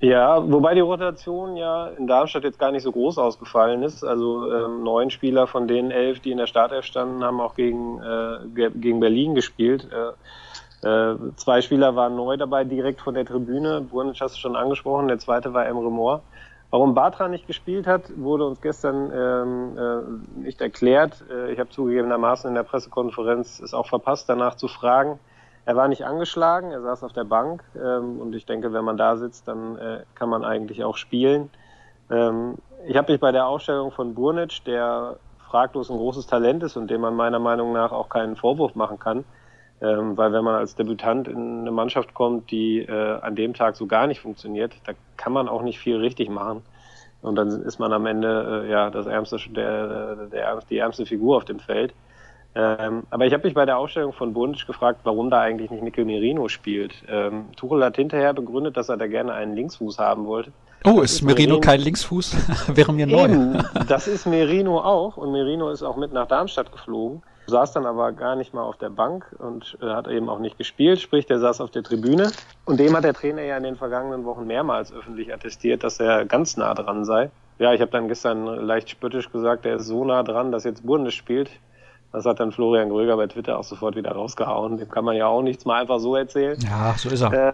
Ja, 0.01 0.51
wobei 0.51 0.74
die 0.74 0.81
Rotation 0.81 1.56
ja 1.57 1.89
in 1.89 2.07
Darmstadt 2.07 2.44
jetzt 2.44 2.57
gar 2.57 2.71
nicht 2.71 2.81
so 2.81 2.92
groß 2.92 3.19
ausgefallen 3.19 3.83
ist. 3.83 4.03
Also 4.03 4.51
ähm, 4.51 4.83
neun 4.83 5.12
Spieler 5.12 5.45
von 5.45 5.68
den 5.68 5.92
elf, 5.92 6.19
die 6.19 6.31
in 6.31 6.39
der 6.39 6.48
Startelf 6.48 6.86
standen, 6.86 7.24
haben 7.24 7.39
auch 7.39 7.53
gegen, 7.53 8.01
äh, 8.01 8.69
gegen 8.71 9.00
Berlin 9.00 9.36
gespielt. 9.36 9.88
Äh, 9.92 10.88
äh, 10.88 11.15
zwei 11.36 11.62
Spieler 11.62 11.95
waren 11.95 12.15
neu 12.15 12.36
dabei, 12.36 12.63
direkt 12.63 13.01
von 13.01 13.13
der 13.13 13.25
Tribüne. 13.25 13.81
Burnic 13.81 14.19
hast 14.19 14.36
du 14.38 14.39
schon 14.39 14.56
angesprochen, 14.56 15.07
der 15.07 15.19
zweite 15.19 15.53
war 15.53 15.68
Emre 15.68 15.92
Moore. 15.92 16.21
Warum 16.71 16.95
Batra 16.95 17.27
nicht 17.27 17.45
gespielt 17.45 17.86
hat, 17.86 18.03
wurde 18.15 18.48
uns 18.48 18.59
gestern 18.59 19.12
ähm, 19.13 19.77
äh, 19.77 20.39
nicht 20.39 20.62
erklärt. 20.62 21.24
Äh, 21.30 21.51
ich 21.51 21.59
habe 21.59 21.69
zugegebenermaßen 21.69 22.48
in 22.48 22.56
der 22.56 22.63
Pressekonferenz 22.63 23.59
es 23.59 23.75
auch 23.75 23.88
verpasst, 23.88 24.27
danach 24.30 24.56
zu 24.56 24.68
fragen. 24.68 25.19
Er 25.65 25.75
war 25.75 25.87
nicht 25.87 26.05
angeschlagen, 26.05 26.71
er 26.71 26.81
saß 26.81 27.03
auf 27.03 27.13
der 27.13 27.23
Bank 27.23 27.63
ähm, 27.75 28.19
und 28.19 28.33
ich 28.33 28.45
denke, 28.45 28.73
wenn 28.73 28.83
man 28.83 28.97
da 28.97 29.15
sitzt, 29.15 29.47
dann 29.47 29.77
äh, 29.77 30.03
kann 30.15 30.29
man 30.29 30.43
eigentlich 30.43 30.83
auch 30.83 30.97
spielen. 30.97 31.49
Ähm, 32.09 32.55
ich 32.87 32.97
habe 32.97 33.11
mich 33.11 33.21
bei 33.21 33.31
der 33.31 33.47
Ausstellung 33.47 33.91
von 33.91 34.15
Burnic, 34.15 34.63
der 34.65 35.17
fraglos 35.49 35.91
ein 35.91 35.97
großes 35.97 36.27
Talent 36.27 36.63
ist 36.63 36.77
und 36.77 36.89
dem 36.89 37.01
man 37.01 37.15
meiner 37.15 37.39
Meinung 37.39 37.73
nach 37.73 37.91
auch 37.91 38.09
keinen 38.09 38.35
Vorwurf 38.35 38.73
machen 38.73 38.97
kann, 38.97 39.23
ähm, 39.81 40.17
weil 40.17 40.33
wenn 40.33 40.43
man 40.43 40.55
als 40.55 40.75
Debütant 40.75 41.27
in 41.27 41.61
eine 41.61 41.71
Mannschaft 41.71 42.13
kommt, 42.13 42.49
die 42.49 42.79
äh, 42.79 43.19
an 43.19 43.35
dem 43.35 43.53
Tag 43.53 43.75
so 43.75 43.85
gar 43.85 44.07
nicht 44.07 44.21
funktioniert, 44.21 44.73
da 44.85 44.93
kann 45.17 45.33
man 45.33 45.47
auch 45.47 45.61
nicht 45.61 45.79
viel 45.79 45.97
richtig 45.97 46.29
machen. 46.29 46.63
Und 47.21 47.35
dann 47.35 47.49
ist 47.49 47.77
man 47.77 47.93
am 47.93 48.07
Ende 48.07 48.63
äh, 48.65 48.71
ja 48.71 48.89
das 48.89 49.05
ärmste, 49.05 49.37
der, 49.49 50.27
der, 50.27 50.59
die 50.69 50.77
ärmste 50.77 51.05
Figur 51.05 51.37
auf 51.37 51.45
dem 51.45 51.59
Feld. 51.59 51.93
Ähm, 52.53 53.03
aber 53.09 53.25
ich 53.25 53.33
habe 53.33 53.44
mich 53.44 53.53
bei 53.53 53.65
der 53.65 53.77
Ausstellung 53.77 54.12
von 54.12 54.33
Bundisch 54.33 54.68
gefragt, 54.68 55.01
warum 55.03 55.30
da 55.30 55.39
eigentlich 55.39 55.71
nicht 55.71 55.83
Mikkel 55.83 56.03
Merino 56.03 56.50
spielt. 56.50 56.94
Ähm, 57.07 57.45
Tuchel 57.56 57.83
hat 57.83 57.95
hinterher 57.95 58.33
begründet, 58.33 58.75
dass 58.75 58.89
er 58.89 58.98
da 58.98 59.07
gerne 59.07 59.33
einen 59.33 59.56
Linksfuß 59.56 60.00
haben 60.00 60.25
wollte. 60.25 60.51
Oh, 60.83 61.01
ist, 61.01 61.13
ist 61.13 61.21
Merino, 61.21 61.56
Merino, 61.56 61.59
kein 61.62 61.80
Linksfuß? 61.80 62.36
Wäre 62.75 62.92
mir 62.92 63.07
neu. 63.07 63.25
Eben, 63.25 63.63
das 63.88 64.07
ist 64.07 64.25
Merino 64.25 64.80
auch 64.80 65.15
und 65.15 65.31
Merino 65.31 65.69
ist 65.69 65.83
auch 65.83 65.95
mit 65.95 66.12
nach 66.12 66.27
Darmstadt 66.27 66.71
geflogen, 66.71 67.21
saß 67.48 67.71
dann 67.71 67.86
aber 67.86 68.12
gar 68.12 68.36
nicht 68.36 68.53
mal 68.53 68.63
auf 68.63 68.77
der 68.77 68.89
Bank 68.89 69.25
und 69.38 69.77
äh, 69.81 69.86
hat 69.86 70.07
eben 70.07 70.27
auch 70.27 70.39
nicht 70.39 70.57
gespielt, 70.57 71.00
sprich, 71.00 71.25
der 71.27 71.39
saß 71.39 71.62
auf 71.62 71.71
der 71.71 71.83
Tribüne. 71.83 72.31
Und 72.65 72.80
dem 72.80 72.95
hat 72.98 73.06
der 73.06 73.13
Trainer 73.13 73.44
ja 73.44 73.56
in 73.57 73.63
den 73.63 73.75
vergangenen 73.77 74.25
Wochen 74.25 74.45
mehrmals 74.45 74.92
öffentlich 74.92 75.33
attestiert, 75.33 75.83
dass 75.83 76.00
er 76.00 76.25
ganz 76.25 76.57
nah 76.57 76.74
dran 76.74 77.06
sei. 77.06 77.30
Ja, 77.59 77.74
ich 77.74 77.80
habe 77.80 77.92
dann 77.92 78.07
gestern 78.07 78.45
leicht 78.45 78.89
spöttisch 78.89 79.31
gesagt, 79.31 79.65
er 79.65 79.75
ist 79.75 79.86
so 79.86 80.03
nah 80.03 80.24
dran, 80.24 80.51
dass 80.51 80.63
jetzt 80.63 80.86
Bundes 80.86 81.13
spielt. 81.13 81.51
Das 82.11 82.25
hat 82.25 82.39
dann 82.39 82.51
Florian 82.51 82.89
Gröger 82.89 83.15
bei 83.15 83.27
Twitter 83.27 83.57
auch 83.57 83.63
sofort 83.63 83.95
wieder 83.95 84.11
rausgehauen. 84.11 84.77
Dem 84.77 84.89
kann 84.89 85.05
man 85.05 85.15
ja 85.15 85.27
auch 85.27 85.41
nichts 85.41 85.65
mal 85.65 85.81
einfach 85.81 85.99
so 85.99 86.15
erzählen. 86.15 86.57
Ja, 86.59 86.93
so 86.97 87.09
ist 87.09 87.21
er. 87.21 87.49
Äh, 87.49 87.53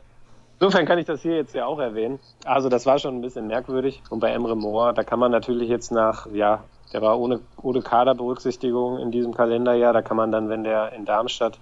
insofern 0.60 0.86
kann 0.86 0.98
ich 0.98 1.06
das 1.06 1.22
hier 1.22 1.36
jetzt 1.36 1.54
ja 1.54 1.66
auch 1.68 1.80
erwähnen. 1.80 2.20
Also 2.44 2.68
das 2.70 2.86
war 2.86 2.98
schon 2.98 3.16
ein 3.16 3.22
bisschen 3.22 3.48
merkwürdig. 3.48 4.02
Und 4.10 4.20
bei 4.20 4.32
Emre 4.32 4.56
Moore, 4.56 4.94
da 4.94 5.04
kann 5.04 5.20
man 5.20 5.32
natürlich 5.32 5.70
jetzt 5.70 5.92
nach, 5.92 6.28
ja, 6.34 6.64
der 6.92 7.02
war 7.02 7.20
ohne, 7.20 7.40
ohne 7.62 7.82
Kaderberücksichtigung 7.82 8.98
in 8.98 9.12
diesem 9.12 9.34
Kalenderjahr. 9.34 9.94
Da 9.94 10.02
kann 10.02 10.18
man 10.18 10.32
dann, 10.32 10.50
wenn 10.50 10.64
der 10.64 10.94
in 10.94 11.06
Darmstadt 11.06 11.60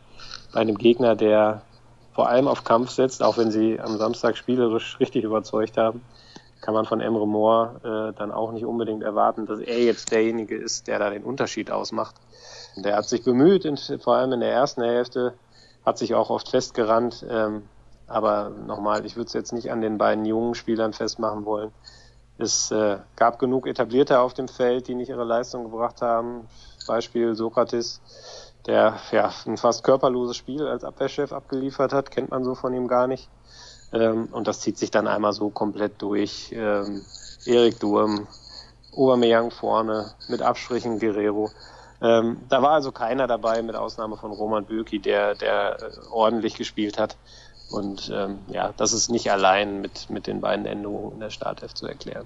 bei 0.54 0.62
einem 0.62 0.78
Gegner, 0.78 1.16
der 1.16 1.62
vor 2.14 2.30
allem 2.30 2.48
auf 2.48 2.64
Kampf 2.64 2.92
setzt, 2.92 3.22
auch 3.22 3.38
wenn 3.38 3.52
sie 3.52 3.78
am 3.80 3.98
Samstag 3.98 4.38
spielerisch 4.38 4.98
richtig 5.02 5.26
überzeugt 5.26 5.78
haben, 5.78 6.02
kann 6.62 6.74
man 6.74 6.86
von 6.86 7.02
Emre 7.02 7.28
Moore 7.28 8.12
äh, 8.14 8.18
dann 8.18 8.32
auch 8.32 8.54
nicht 8.54 8.66
unbedingt 8.66 9.04
erwarten, 9.04 9.46
dass 9.46 9.60
er 9.60 9.84
jetzt 9.84 10.12
derjenige 10.12 10.56
ist, 10.56 10.88
der 10.88 10.98
da 10.98 11.10
den 11.10 11.24
Unterschied 11.24 11.70
ausmacht. 11.70 12.16
Der 12.78 12.98
hat 12.98 13.08
sich 13.08 13.24
bemüht, 13.24 13.66
in, 13.66 13.78
vor 13.78 14.16
allem 14.16 14.34
in 14.34 14.40
der 14.42 14.52
ersten 14.52 14.82
Hälfte, 14.84 15.34
hat 15.86 15.98
sich 15.98 16.14
auch 16.14 16.30
oft 16.30 16.50
festgerannt. 16.50 17.26
Ähm, 17.30 17.64
aber 18.08 18.50
nochmal, 18.50 19.06
ich 19.06 19.16
würde 19.16 19.28
es 19.28 19.34
jetzt 19.34 19.54
nicht 19.54 19.72
an 19.72 19.82
den 19.82 19.98
beiden 19.98 20.26
jungen 20.26 20.56
Spielern 20.56 20.94
festmachen 20.94 21.46
wollen. 21.46 21.72
Es 22.38 22.70
äh, 22.72 22.98
gab 23.16 23.40
genug 23.40 23.66
Etablierte 23.66 24.20
auf 24.20 24.34
dem 24.34 24.48
Feld, 24.48 24.88
die 24.88 24.96
nicht 24.96 25.10
ihre 25.10 25.24
Leistung 25.24 25.64
gebracht 25.64 26.02
haben. 26.02 26.48
Beispiel 26.86 27.34
Sokrates, 27.34 28.02
der 28.66 28.98
ja 29.12 29.32
ein 29.46 29.58
fast 29.58 29.84
körperloses 29.84 30.36
Spiel 30.36 30.68
als 30.68 30.84
Abwehrchef 30.84 31.32
abgeliefert 31.32 31.94
hat, 31.94 32.12
kennt 32.12 32.32
man 32.32 32.44
so 32.44 32.56
von 32.56 32.74
ihm 32.74 32.88
gar 32.88 33.08
nicht. 33.08 33.30
Ähm, 33.94 34.28
und 34.32 34.48
das 34.48 34.60
zieht 34.60 34.78
sich 34.78 34.92
dann 34.92 35.08
einmal 35.08 35.34
so 35.34 35.50
komplett 35.50 36.02
durch. 36.02 36.52
Ähm, 36.52 37.04
Erik 37.46 37.80
Durm, 37.80 38.28
Aubameyang 38.96 39.52
vorne, 39.52 40.14
mit 40.28 40.42
Abstrichen 40.42 41.00
Guerrero. 41.00 41.52
Ähm, 42.02 42.38
da 42.50 42.62
war 42.62 42.72
also 42.72 42.92
keiner 42.92 43.28
dabei, 43.28 43.62
mit 43.62 43.76
Ausnahme 43.76 44.18
von 44.18 44.32
Roman 44.32 44.66
Böki, 44.66 45.00
der, 45.00 45.36
der 45.36 45.78
äh, 45.80 46.08
ordentlich 46.12 46.56
gespielt 46.56 46.98
hat. 46.98 47.18
Und 47.72 48.12
ähm, 48.14 48.40
ja, 48.48 48.74
das 48.78 48.94
ist 48.94 49.10
nicht 49.10 49.32
allein 49.32 49.82
mit, 49.82 50.10
mit 50.10 50.28
den 50.28 50.42
beiden 50.42 50.66
Änderungen 50.66 51.14
in 51.14 51.20
der 51.20 51.30
Startelf 51.30 51.74
zu 51.74 51.88
erklären. 51.88 52.26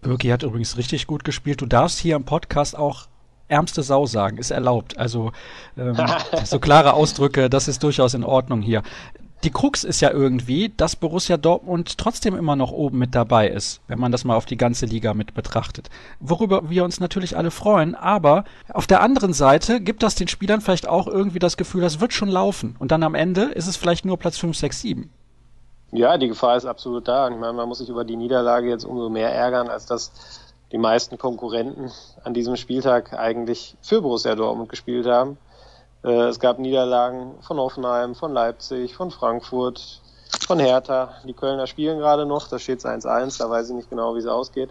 Böki 0.00 0.28
hat 0.28 0.42
übrigens 0.42 0.76
richtig 0.76 1.06
gut 1.06 1.24
gespielt. 1.24 1.60
Du 1.60 1.66
darfst 1.66 1.98
hier 1.98 2.16
im 2.16 2.24
Podcast 2.24 2.76
auch 2.76 3.06
ärmste 3.48 3.82
Sau 3.82 4.06
sagen, 4.06 4.38
ist 4.38 4.50
erlaubt. 4.50 4.96
Also 4.98 5.32
ähm, 5.76 5.96
so 6.44 6.58
klare 6.58 6.94
Ausdrücke, 6.94 7.50
das 7.50 7.68
ist 7.68 7.82
durchaus 7.82 8.14
in 8.14 8.24
Ordnung 8.24 8.62
hier 8.62 8.82
die 9.42 9.50
Krux 9.50 9.84
ist 9.84 10.00
ja 10.00 10.10
irgendwie, 10.10 10.68
dass 10.76 10.96
Borussia 10.96 11.36
Dortmund 11.36 11.96
trotzdem 11.96 12.36
immer 12.36 12.56
noch 12.56 12.72
oben 12.72 12.98
mit 12.98 13.14
dabei 13.14 13.48
ist, 13.48 13.80
wenn 13.88 13.98
man 13.98 14.12
das 14.12 14.24
mal 14.24 14.36
auf 14.36 14.44
die 14.44 14.56
ganze 14.56 14.86
Liga 14.86 15.14
mit 15.14 15.32
betrachtet. 15.32 15.88
Worüber 16.20 16.68
wir 16.68 16.84
uns 16.84 17.00
natürlich 17.00 17.36
alle 17.36 17.50
freuen, 17.50 17.94
aber 17.94 18.44
auf 18.72 18.86
der 18.86 19.00
anderen 19.00 19.32
Seite 19.32 19.80
gibt 19.80 20.02
das 20.02 20.14
den 20.14 20.28
Spielern 20.28 20.60
vielleicht 20.60 20.86
auch 20.86 21.06
irgendwie 21.06 21.38
das 21.38 21.56
Gefühl, 21.56 21.80
das 21.80 22.00
wird 22.00 22.12
schon 22.12 22.28
laufen. 22.28 22.76
Und 22.78 22.92
dann 22.92 23.02
am 23.02 23.14
Ende 23.14 23.44
ist 23.44 23.66
es 23.66 23.76
vielleicht 23.76 24.04
nur 24.04 24.18
Platz 24.18 24.36
5, 24.36 24.56
6, 24.56 24.80
7. 24.82 25.10
Ja, 25.92 26.18
die 26.18 26.28
Gefahr 26.28 26.56
ist 26.56 26.66
absolut 26.66 27.08
da. 27.08 27.28
Ich 27.28 27.36
meine, 27.36 27.52
man 27.52 27.68
muss 27.68 27.78
sich 27.78 27.88
über 27.88 28.04
die 28.04 28.16
Niederlage 28.16 28.68
jetzt 28.68 28.84
umso 28.84 29.08
mehr 29.08 29.34
ärgern, 29.34 29.68
als 29.68 29.86
dass 29.86 30.12
die 30.70 30.78
meisten 30.78 31.18
Konkurrenten 31.18 31.90
an 32.22 32.34
diesem 32.34 32.56
Spieltag 32.56 33.12
eigentlich 33.12 33.76
für 33.82 34.02
Borussia 34.02 34.34
Dortmund 34.36 34.68
gespielt 34.68 35.06
haben. 35.06 35.36
Äh, 36.04 36.28
es 36.28 36.40
gab 36.40 36.58
Niederlagen 36.58 37.34
von 37.42 37.58
Hoffenheim, 37.58 38.14
von 38.14 38.32
Leipzig, 38.32 38.94
von 38.94 39.10
Frankfurt, 39.10 40.00
von 40.46 40.58
Hertha. 40.58 41.14
Die 41.24 41.34
Kölner 41.34 41.66
spielen 41.66 41.98
gerade 41.98 42.26
noch, 42.26 42.48
da 42.48 42.58
steht 42.58 42.78
es 42.78 42.84
1-1, 42.84 43.38
da 43.38 43.50
weiß 43.50 43.70
ich 43.70 43.76
nicht 43.76 43.90
genau, 43.90 44.14
wie 44.14 44.20
es 44.20 44.26
ausgeht. 44.26 44.70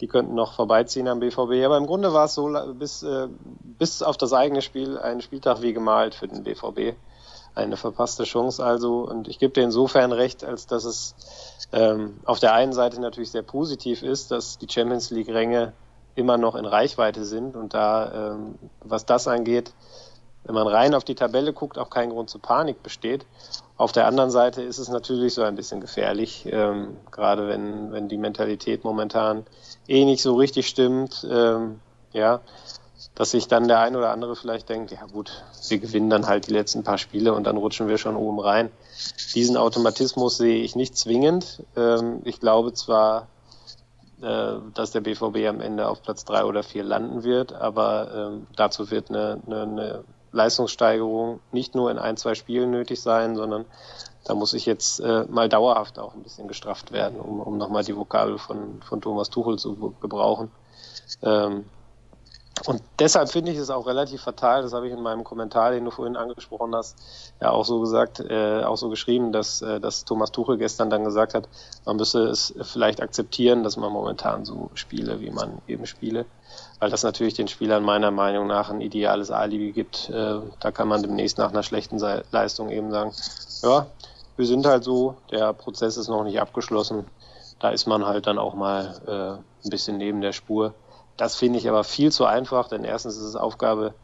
Die 0.00 0.08
könnten 0.08 0.34
noch 0.34 0.54
vorbeiziehen 0.54 1.08
am 1.08 1.20
BVB. 1.20 1.64
Aber 1.64 1.76
im 1.76 1.86
Grunde 1.86 2.12
war 2.12 2.24
es 2.24 2.34
so, 2.34 2.52
bis, 2.74 3.02
äh, 3.02 3.28
bis 3.78 4.02
auf 4.02 4.16
das 4.16 4.32
eigene 4.32 4.62
Spiel 4.62 4.98
ein 4.98 5.20
Spieltag 5.20 5.62
wie 5.62 5.72
gemalt 5.72 6.14
für 6.14 6.28
den 6.28 6.42
BVB 6.42 6.96
eine 7.54 7.76
verpasste 7.76 8.24
Chance 8.24 8.64
also. 8.64 9.08
Und 9.08 9.28
ich 9.28 9.38
gebe 9.38 9.52
dir 9.52 9.62
insofern 9.62 10.12
recht, 10.12 10.44
als 10.44 10.66
dass 10.66 10.84
es 10.84 11.14
ähm, 11.72 12.20
auf 12.24 12.40
der 12.40 12.54
einen 12.54 12.72
Seite 12.72 13.00
natürlich 13.00 13.30
sehr 13.30 13.42
positiv 13.42 14.02
ist, 14.02 14.30
dass 14.30 14.58
die 14.58 14.68
Champions 14.68 15.10
League-Ränge 15.10 15.72
immer 16.16 16.36
noch 16.36 16.54
in 16.54 16.64
Reichweite 16.64 17.24
sind 17.24 17.56
und 17.56 17.74
da, 17.74 18.32
ähm, 18.34 18.54
was 18.80 19.06
das 19.06 19.26
angeht, 19.26 19.72
wenn 20.44 20.54
man 20.54 20.66
rein 20.66 20.94
auf 20.94 21.04
die 21.04 21.14
Tabelle 21.14 21.52
guckt, 21.52 21.78
auch 21.78 21.90
kein 21.90 22.10
Grund 22.10 22.30
zur 22.30 22.42
Panik 22.42 22.82
besteht. 22.82 23.26
Auf 23.76 23.92
der 23.92 24.06
anderen 24.06 24.30
Seite 24.30 24.62
ist 24.62 24.78
es 24.78 24.88
natürlich 24.88 25.34
so 25.34 25.42
ein 25.42 25.56
bisschen 25.56 25.80
gefährlich, 25.80 26.46
ähm, 26.50 26.96
gerade 27.10 27.48
wenn, 27.48 27.92
wenn 27.92 28.08
die 28.08 28.18
Mentalität 28.18 28.84
momentan 28.84 29.44
eh 29.88 30.04
nicht 30.04 30.22
so 30.22 30.36
richtig 30.36 30.68
stimmt. 30.68 31.26
Ähm, 31.28 31.80
ja, 32.12 32.40
dass 33.14 33.32
sich 33.32 33.48
dann 33.48 33.68
der 33.68 33.80
ein 33.80 33.96
oder 33.96 34.10
andere 34.10 34.36
vielleicht 34.36 34.68
denkt, 34.68 34.90
ja 34.92 35.04
gut, 35.12 35.44
wir 35.68 35.78
gewinnen 35.78 36.10
dann 36.10 36.26
halt 36.26 36.46
die 36.46 36.52
letzten 36.52 36.82
paar 36.82 36.98
Spiele 36.98 37.34
und 37.34 37.44
dann 37.44 37.56
rutschen 37.56 37.88
wir 37.88 37.98
schon 37.98 38.16
oben 38.16 38.40
rein. 38.40 38.70
Diesen 39.34 39.56
Automatismus 39.56 40.36
sehe 40.36 40.62
ich 40.62 40.74
nicht 40.76 40.96
zwingend. 40.96 41.62
Ähm, 41.76 42.22
ich 42.24 42.40
glaube 42.40 42.72
zwar, 42.72 43.28
äh, 44.22 44.54
dass 44.74 44.92
der 44.92 45.00
BVB 45.00 45.48
am 45.48 45.60
Ende 45.60 45.88
auf 45.88 46.02
Platz 46.02 46.24
drei 46.24 46.44
oder 46.44 46.62
vier 46.62 46.84
landen 46.84 47.24
wird, 47.24 47.52
aber 47.52 48.10
ähm, 48.14 48.46
dazu 48.56 48.90
wird 48.90 49.10
eine, 49.10 49.40
eine, 49.46 49.62
eine 49.62 50.04
Leistungssteigerung 50.34 51.40
nicht 51.52 51.74
nur 51.74 51.90
in 51.90 51.98
ein, 51.98 52.16
zwei 52.16 52.34
Spielen 52.34 52.70
nötig 52.70 53.00
sein, 53.00 53.36
sondern 53.36 53.64
da 54.24 54.34
muss 54.34 54.54
ich 54.54 54.66
jetzt 54.66 55.00
äh, 55.00 55.24
mal 55.28 55.48
dauerhaft 55.48 55.98
auch 55.98 56.14
ein 56.14 56.22
bisschen 56.22 56.48
gestrafft 56.48 56.92
werden, 56.92 57.20
um, 57.20 57.40
um 57.40 57.56
nochmal 57.58 57.84
die 57.84 57.96
Vokabel 57.96 58.38
von, 58.38 58.82
von 58.82 59.00
Thomas 59.00 59.30
Tuchel 59.30 59.58
zu 59.58 59.94
gebrauchen. 60.00 60.50
Ähm, 61.22 61.64
und 62.66 62.82
deshalb 62.98 63.30
finde 63.30 63.52
ich 63.52 63.58
es 63.58 63.68
auch 63.70 63.86
relativ 63.86 64.22
fatal, 64.22 64.62
das 64.62 64.72
habe 64.72 64.86
ich 64.86 64.92
in 64.92 65.02
meinem 65.02 65.22
Kommentar, 65.22 65.72
den 65.72 65.84
du 65.84 65.90
vorhin 65.90 66.16
angesprochen 66.16 66.74
hast, 66.74 66.96
ja 67.40 67.50
auch 67.50 67.64
so 67.64 67.80
gesagt, 67.80 68.20
äh, 68.20 68.62
auch 68.64 68.76
so 68.76 68.88
geschrieben, 68.88 69.32
dass, 69.32 69.60
äh, 69.60 69.80
dass 69.80 70.04
Thomas 70.04 70.32
Tuchel 70.32 70.56
gestern 70.56 70.88
dann 70.88 71.04
gesagt 71.04 71.34
hat, 71.34 71.48
man 71.84 71.96
müsse 71.96 72.24
es 72.24 72.54
vielleicht 72.62 73.02
akzeptieren, 73.02 73.64
dass 73.64 73.76
man 73.76 73.92
momentan 73.92 74.44
so 74.44 74.70
spiele, 74.74 75.20
wie 75.20 75.30
man 75.30 75.58
eben 75.66 75.86
spiele. 75.86 76.24
Weil 76.78 76.90
das 76.90 77.02
natürlich 77.02 77.34
den 77.34 77.48
Spielern 77.48 77.82
meiner 77.82 78.10
Meinung 78.10 78.46
nach 78.46 78.70
ein 78.70 78.80
ideales 78.80 79.30
Alibi 79.30 79.72
gibt. 79.72 80.08
Äh, 80.10 80.40
da 80.60 80.70
kann 80.70 80.88
man 80.88 81.02
demnächst 81.02 81.38
nach 81.38 81.50
einer 81.50 81.62
schlechten 81.62 81.98
Leistung 82.30 82.70
eben 82.70 82.90
sagen, 82.90 83.12
ja, 83.62 83.86
wir 84.36 84.46
sind 84.46 84.66
halt 84.66 84.84
so, 84.84 85.16
der 85.30 85.52
Prozess 85.52 85.96
ist 85.96 86.08
noch 86.08 86.24
nicht 86.24 86.40
abgeschlossen. 86.40 87.06
Da 87.60 87.70
ist 87.70 87.86
man 87.86 88.06
halt 88.06 88.26
dann 88.26 88.38
auch 88.38 88.54
mal 88.54 89.00
äh, 89.06 89.66
ein 89.66 89.70
bisschen 89.70 89.96
neben 89.96 90.20
der 90.20 90.32
Spur. 90.32 90.74
Das 91.16 91.36
finde 91.36 91.58
ich 91.58 91.68
aber 91.68 91.84
viel 91.84 92.10
zu 92.10 92.24
einfach, 92.24 92.68
denn 92.68 92.84
erstens 92.84 93.16
ist 93.16 93.22
es 93.22 93.36
Aufgabe 93.36 93.94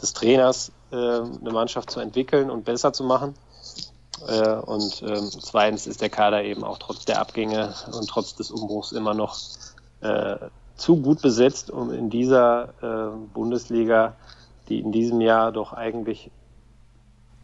des 0.00 0.12
Trainers, 0.12 0.72
äh, 0.90 0.96
eine 0.96 1.50
Mannschaft 1.52 1.90
zu 1.90 2.00
entwickeln 2.00 2.50
und 2.50 2.64
besser 2.64 2.92
zu 2.92 3.04
machen. 3.04 3.34
Äh, 4.28 4.56
und 4.56 5.02
ähm, 5.02 5.30
zweitens 5.30 5.86
ist 5.86 6.00
der 6.00 6.10
Kader 6.10 6.44
eben 6.44 6.64
auch 6.64 6.78
trotz 6.78 7.04
der 7.04 7.20
Abgänge 7.20 7.74
und 7.92 8.08
trotz 8.08 8.34
des 8.36 8.50
Umbruchs 8.50 8.92
immer 8.92 9.14
noch 9.14 9.38
äh, 10.00 10.36
zu 10.76 10.96
gut 10.96 11.22
besetzt, 11.22 11.70
um 11.70 11.92
in 11.92 12.10
dieser 12.10 12.68
äh, 12.82 13.16
Bundesliga, 13.32 14.16
die 14.68 14.80
in 14.80 14.92
diesem 14.92 15.20
Jahr 15.20 15.52
doch 15.52 15.72
eigentlich, 15.72 16.30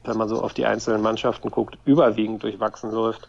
wenn 0.05 0.17
man 0.17 0.29
so 0.29 0.43
auf 0.43 0.55
die 0.55 0.67
einzelnen 0.67 1.03
Mannschaften 1.03 1.51
guckt, 1.51 1.79
überwiegend 1.85 2.43
durchwachsen 2.43 2.93
läuft, 2.93 3.29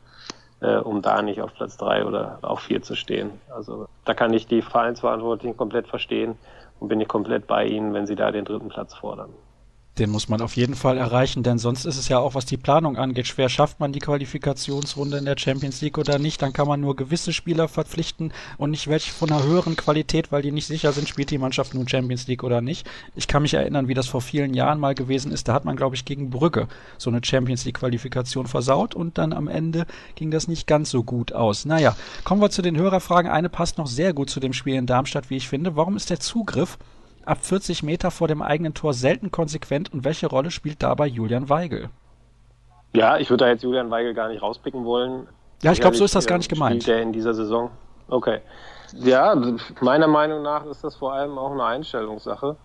äh, 0.61 0.77
um 0.77 1.01
da 1.01 1.21
nicht 1.21 1.41
auf 1.41 1.53
Platz 1.53 1.77
drei 1.77 2.05
oder 2.05 2.39
auf 2.41 2.61
vier 2.61 2.81
zu 2.81 2.95
stehen. 2.95 3.31
Also 3.53 3.87
da 4.05 4.13
kann 4.13 4.33
ich 4.33 4.47
die 4.47 4.61
Vereinsverantwortlichen 4.61 5.57
komplett 5.57 5.87
verstehen 5.87 6.37
und 6.79 6.87
bin 6.87 7.01
ich 7.01 7.07
komplett 7.07 7.47
bei 7.47 7.65
ihnen, 7.65 7.93
wenn 7.93 8.07
sie 8.07 8.15
da 8.15 8.31
den 8.31 8.45
dritten 8.45 8.69
Platz 8.69 8.93
fordern. 8.93 9.29
Den 9.99 10.11
muss 10.11 10.29
man 10.29 10.39
auf 10.39 10.55
jeden 10.55 10.75
Fall 10.75 10.97
erreichen, 10.97 11.43
denn 11.43 11.57
sonst 11.57 11.83
ist 11.83 11.97
es 11.97 12.07
ja 12.07 12.19
auch, 12.19 12.33
was 12.33 12.45
die 12.45 12.55
Planung 12.55 12.95
angeht, 12.95 13.27
schwer. 13.27 13.49
Schafft 13.49 13.81
man 13.81 13.91
die 13.91 13.99
Qualifikationsrunde 13.99 15.17
in 15.17 15.25
der 15.25 15.37
Champions 15.37 15.81
League 15.81 15.97
oder 15.97 16.19
nicht, 16.19 16.41
dann 16.41 16.53
kann 16.53 16.69
man 16.69 16.79
nur 16.79 16.95
gewisse 16.95 17.33
Spieler 17.33 17.67
verpflichten 17.67 18.31
und 18.57 18.71
nicht 18.71 18.87
welche 18.87 19.11
von 19.11 19.29
einer 19.29 19.43
höheren 19.43 19.75
Qualität, 19.75 20.31
weil 20.31 20.41
die 20.41 20.53
nicht 20.53 20.67
sicher 20.67 20.93
sind, 20.93 21.09
spielt 21.09 21.31
die 21.31 21.37
Mannschaft 21.37 21.73
nun 21.73 21.85
Champions 21.85 22.27
League 22.27 22.45
oder 22.45 22.61
nicht. 22.61 22.89
Ich 23.13 23.27
kann 23.27 23.41
mich 23.41 23.55
erinnern, 23.55 23.89
wie 23.89 23.93
das 23.93 24.07
vor 24.07 24.21
vielen 24.21 24.53
Jahren 24.53 24.79
mal 24.79 24.95
gewesen 24.95 25.33
ist. 25.33 25.49
Da 25.49 25.53
hat 25.53 25.65
man, 25.65 25.75
glaube 25.75 25.97
ich, 25.97 26.05
gegen 26.05 26.29
Brügge 26.29 26.69
so 26.97 27.09
eine 27.09 27.19
Champions 27.21 27.65
League 27.65 27.79
Qualifikation 27.79 28.47
versaut 28.47 28.95
und 28.95 29.17
dann 29.17 29.33
am 29.33 29.49
Ende 29.49 29.85
ging 30.15 30.31
das 30.31 30.47
nicht 30.47 30.65
ganz 30.65 30.91
so 30.91 31.03
gut 31.03 31.33
aus. 31.33 31.65
Naja, 31.65 31.97
kommen 32.23 32.41
wir 32.41 32.51
zu 32.51 32.61
den 32.61 32.77
Hörerfragen. 32.77 33.29
Eine 33.29 33.49
passt 33.49 33.77
noch 33.77 33.87
sehr 33.87 34.13
gut 34.13 34.29
zu 34.29 34.39
dem 34.39 34.53
Spiel 34.53 34.75
in 34.75 34.85
Darmstadt, 34.85 35.29
wie 35.29 35.35
ich 35.35 35.49
finde. 35.49 35.75
Warum 35.75 35.97
ist 35.97 36.09
der 36.09 36.21
Zugriff 36.21 36.77
ab 37.29 37.39
40 37.41 37.83
Meter 37.83 38.11
vor 38.11 38.27
dem 38.27 38.41
eigenen 38.41 38.73
Tor 38.73 38.93
selten 38.93 39.31
konsequent 39.31 39.93
und 39.93 40.03
welche 40.03 40.27
Rolle 40.27 40.51
spielt 40.51 40.81
dabei 40.81 41.07
Julian 41.07 41.49
Weigel? 41.49 41.89
Ja, 42.93 43.17
ich 43.17 43.29
würde 43.29 43.45
da 43.45 43.51
jetzt 43.51 43.63
Julian 43.63 43.91
Weigel 43.91 44.13
gar 44.13 44.29
nicht 44.29 44.41
rauspicken 44.41 44.83
wollen. 44.83 45.27
Ja, 45.61 45.71
ich 45.71 45.81
glaube, 45.81 45.95
so 45.95 46.05
ist 46.05 46.15
das 46.15 46.25
gar 46.25 46.37
nicht 46.37 46.49
gemeint. 46.49 46.83
Spielt 46.83 46.97
er 46.97 47.03
in 47.03 47.13
dieser 47.13 47.33
Saison? 47.33 47.69
Okay. 48.07 48.39
Ja, 48.95 49.39
meiner 49.81 50.07
Meinung 50.07 50.41
nach 50.41 50.65
ist 50.65 50.83
das 50.83 50.95
vor 50.95 51.13
allem 51.13 51.37
auch 51.37 51.51
eine 51.51 51.63
Einstellungssache 51.63 52.55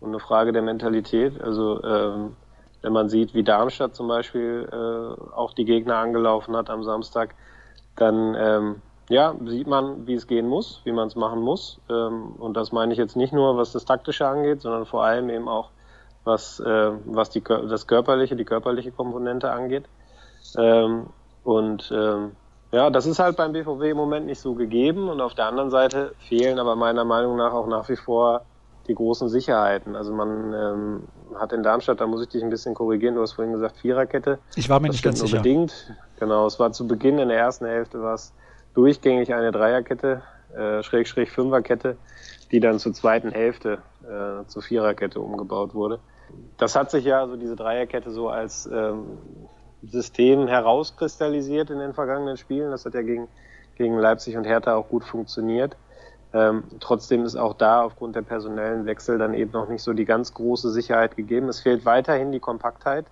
und 0.00 0.08
eine 0.10 0.18
Frage 0.18 0.52
der 0.52 0.62
Mentalität. 0.62 1.40
Also 1.40 1.82
ähm, 1.82 2.36
wenn 2.82 2.92
man 2.92 3.08
sieht, 3.08 3.32
wie 3.32 3.42
Darmstadt 3.42 3.94
zum 3.94 4.08
Beispiel 4.08 4.68
äh, 4.70 5.34
auch 5.34 5.54
die 5.54 5.64
Gegner 5.64 5.96
angelaufen 5.96 6.54
hat 6.56 6.68
am 6.68 6.84
Samstag, 6.84 7.34
dann 7.96 8.34
ähm, 8.38 8.82
ja, 9.12 9.34
sieht 9.44 9.66
man, 9.66 10.06
wie 10.06 10.14
es 10.14 10.26
gehen 10.26 10.48
muss, 10.48 10.80
wie 10.84 10.92
man 10.92 11.08
es 11.08 11.16
machen 11.16 11.40
muss. 11.40 11.78
Ähm, 11.90 12.32
und 12.38 12.56
das 12.56 12.72
meine 12.72 12.92
ich 12.92 12.98
jetzt 12.98 13.16
nicht 13.16 13.32
nur, 13.32 13.56
was 13.56 13.72
das 13.72 13.84
Taktische 13.84 14.26
angeht, 14.26 14.62
sondern 14.62 14.86
vor 14.86 15.04
allem 15.04 15.28
eben 15.28 15.48
auch, 15.48 15.70
was, 16.24 16.60
äh, 16.60 16.92
was 17.04 17.30
die, 17.30 17.42
das 17.42 17.86
körperliche, 17.86 18.36
die 18.36 18.44
körperliche 18.44 18.90
Komponente 18.90 19.50
angeht. 19.50 19.84
Ähm, 20.56 21.06
und 21.44 21.92
ähm, 21.94 22.32
ja, 22.70 22.88
das 22.88 23.04
ist 23.04 23.18
halt 23.18 23.36
beim 23.36 23.52
BVW 23.52 23.90
im 23.90 23.96
Moment 23.98 24.26
nicht 24.26 24.40
so 24.40 24.54
gegeben. 24.54 25.08
Und 25.08 25.20
auf 25.20 25.34
der 25.34 25.46
anderen 25.46 25.70
Seite 25.70 26.14
fehlen 26.28 26.58
aber 26.58 26.74
meiner 26.74 27.04
Meinung 27.04 27.36
nach 27.36 27.52
auch 27.52 27.66
nach 27.66 27.88
wie 27.90 27.96
vor 27.96 28.42
die 28.88 28.94
großen 28.94 29.28
Sicherheiten. 29.28 29.94
Also 29.94 30.12
man 30.12 30.54
ähm, 30.54 31.02
hat 31.38 31.52
in 31.52 31.62
Darmstadt, 31.62 32.00
da 32.00 32.06
muss 32.06 32.22
ich 32.22 32.28
dich 32.28 32.42
ein 32.42 32.50
bisschen 32.50 32.74
korrigieren, 32.74 33.14
du 33.14 33.20
hast 33.20 33.32
vorhin 33.32 33.52
gesagt 33.52 33.76
Viererkette. 33.76 34.38
Ich 34.56 34.68
war 34.68 34.80
mir 34.80 34.88
das 34.88 34.96
nicht 34.96 35.04
ganz 35.04 35.20
sicher. 35.20 35.36
Bedingt. 35.36 35.94
Genau, 36.18 36.46
es 36.46 36.58
war 36.58 36.72
zu 36.72 36.86
Beginn 36.86 37.18
in 37.18 37.28
der 37.28 37.38
ersten 37.38 37.66
Hälfte 37.66 38.00
war 38.02 38.14
es 38.14 38.32
durchgängig 38.74 39.34
eine 39.34 39.52
Dreierkette, 39.52 40.22
äh, 40.54 40.82
Schrägstrich 40.82 41.30
Fünferkette, 41.30 41.96
die 42.50 42.60
dann 42.60 42.78
zur 42.78 42.92
zweiten 42.92 43.30
Hälfte 43.30 43.78
äh, 44.02 44.46
zur 44.46 44.62
Viererkette 44.62 45.20
umgebaut 45.20 45.74
wurde. 45.74 46.00
Das 46.56 46.76
hat 46.76 46.90
sich 46.90 47.04
ja, 47.04 47.20
also 47.20 47.36
diese 47.36 47.56
Dreierkette 47.56 48.10
so 48.10 48.28
als 48.28 48.66
ähm, 48.66 49.18
System 49.82 50.46
herauskristallisiert 50.46 51.70
in 51.70 51.78
den 51.78 51.94
vergangenen 51.94 52.36
Spielen. 52.36 52.70
Das 52.70 52.84
hat 52.84 52.94
ja 52.94 53.02
gegen, 53.02 53.28
gegen 53.76 53.98
Leipzig 53.98 54.36
und 54.36 54.44
Hertha 54.44 54.74
auch 54.74 54.88
gut 54.88 55.04
funktioniert. 55.04 55.76
Ähm, 56.34 56.64
trotzdem 56.80 57.24
ist 57.24 57.36
auch 57.36 57.54
da 57.54 57.82
aufgrund 57.82 58.16
der 58.16 58.22
personellen 58.22 58.86
Wechsel 58.86 59.18
dann 59.18 59.34
eben 59.34 59.52
noch 59.52 59.68
nicht 59.68 59.82
so 59.82 59.92
die 59.92 60.06
ganz 60.06 60.32
große 60.32 60.70
Sicherheit 60.70 61.16
gegeben. 61.16 61.48
Es 61.48 61.60
fehlt 61.60 61.84
weiterhin 61.84 62.32
die 62.32 62.40
Kompaktheit, 62.40 63.04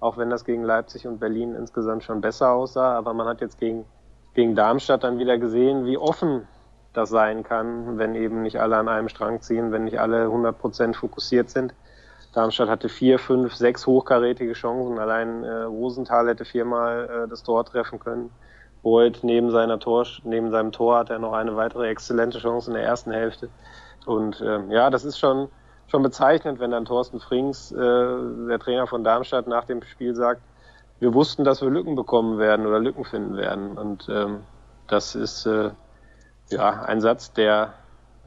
auch 0.00 0.18
wenn 0.18 0.28
das 0.28 0.44
gegen 0.44 0.64
Leipzig 0.64 1.06
und 1.06 1.18
Berlin 1.18 1.54
insgesamt 1.54 2.04
schon 2.04 2.20
besser 2.20 2.50
aussah. 2.50 2.96
Aber 2.96 3.14
man 3.14 3.26
hat 3.26 3.40
jetzt 3.40 3.58
gegen 3.58 3.86
gegen 4.38 4.54
Darmstadt 4.54 5.02
dann 5.02 5.18
wieder 5.18 5.36
gesehen, 5.36 5.84
wie 5.84 5.98
offen 5.98 6.46
das 6.92 7.10
sein 7.10 7.42
kann, 7.42 7.98
wenn 7.98 8.14
eben 8.14 8.42
nicht 8.42 8.60
alle 8.60 8.76
an 8.76 8.88
einem 8.88 9.08
Strang 9.08 9.42
ziehen, 9.42 9.72
wenn 9.72 9.82
nicht 9.82 9.98
alle 9.98 10.22
100 10.22 10.56
Prozent 10.56 10.94
fokussiert 10.94 11.50
sind. 11.50 11.74
Darmstadt 12.34 12.68
hatte 12.68 12.88
vier, 12.88 13.18
fünf, 13.18 13.56
sechs 13.56 13.84
hochkarätige 13.84 14.52
Chancen. 14.52 15.00
Allein 15.00 15.42
äh, 15.42 15.62
Rosenthal 15.62 16.28
hätte 16.28 16.44
viermal 16.44 17.24
äh, 17.24 17.28
das 17.28 17.42
Tor 17.42 17.64
treffen 17.64 17.98
können. 17.98 18.30
Boyd 18.84 19.18
neben 19.22 19.50
seiner 19.50 19.80
Tor, 19.80 20.06
neben 20.22 20.52
seinem 20.52 20.70
Tor 20.70 20.98
hat 20.98 21.10
er 21.10 21.18
noch 21.18 21.32
eine 21.32 21.56
weitere 21.56 21.88
exzellente 21.88 22.38
Chance 22.38 22.70
in 22.70 22.74
der 22.74 22.84
ersten 22.84 23.10
Hälfte. 23.10 23.48
Und 24.06 24.40
äh, 24.40 24.60
ja, 24.68 24.88
das 24.88 25.04
ist 25.04 25.18
schon 25.18 25.48
schon 25.88 26.04
bezeichnend, 26.04 26.60
wenn 26.60 26.70
dann 26.70 26.84
Thorsten 26.84 27.18
Frings, 27.18 27.72
äh, 27.72 27.76
der 27.76 28.60
Trainer 28.60 28.86
von 28.86 29.02
Darmstadt, 29.02 29.48
nach 29.48 29.64
dem 29.64 29.82
Spiel 29.82 30.14
sagt, 30.14 30.42
wir 31.00 31.14
wussten, 31.14 31.44
dass 31.44 31.62
wir 31.62 31.70
Lücken 31.70 31.94
bekommen 31.94 32.38
werden 32.38 32.66
oder 32.66 32.80
Lücken 32.80 33.04
finden 33.04 33.36
werden. 33.36 33.78
Und 33.78 34.08
ähm, 34.10 34.40
das 34.86 35.14
ist 35.14 35.46
äh, 35.46 35.70
ja 36.50 36.82
ein 36.82 37.00
Satz, 37.00 37.32
der 37.32 37.74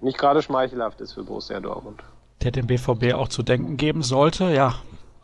nicht 0.01 0.17
gerade 0.17 0.41
schmeichelhaft 0.41 1.01
ist 1.01 1.13
für 1.13 1.23
Borussia 1.23 1.59
Dortmund. 1.59 2.01
Der 2.41 2.51
dem 2.51 2.67
BVB 2.67 3.13
auch 3.13 3.27
zu 3.27 3.43
denken 3.43 3.77
geben 3.77 4.01
sollte. 4.01 4.45
Ja, 4.51 4.75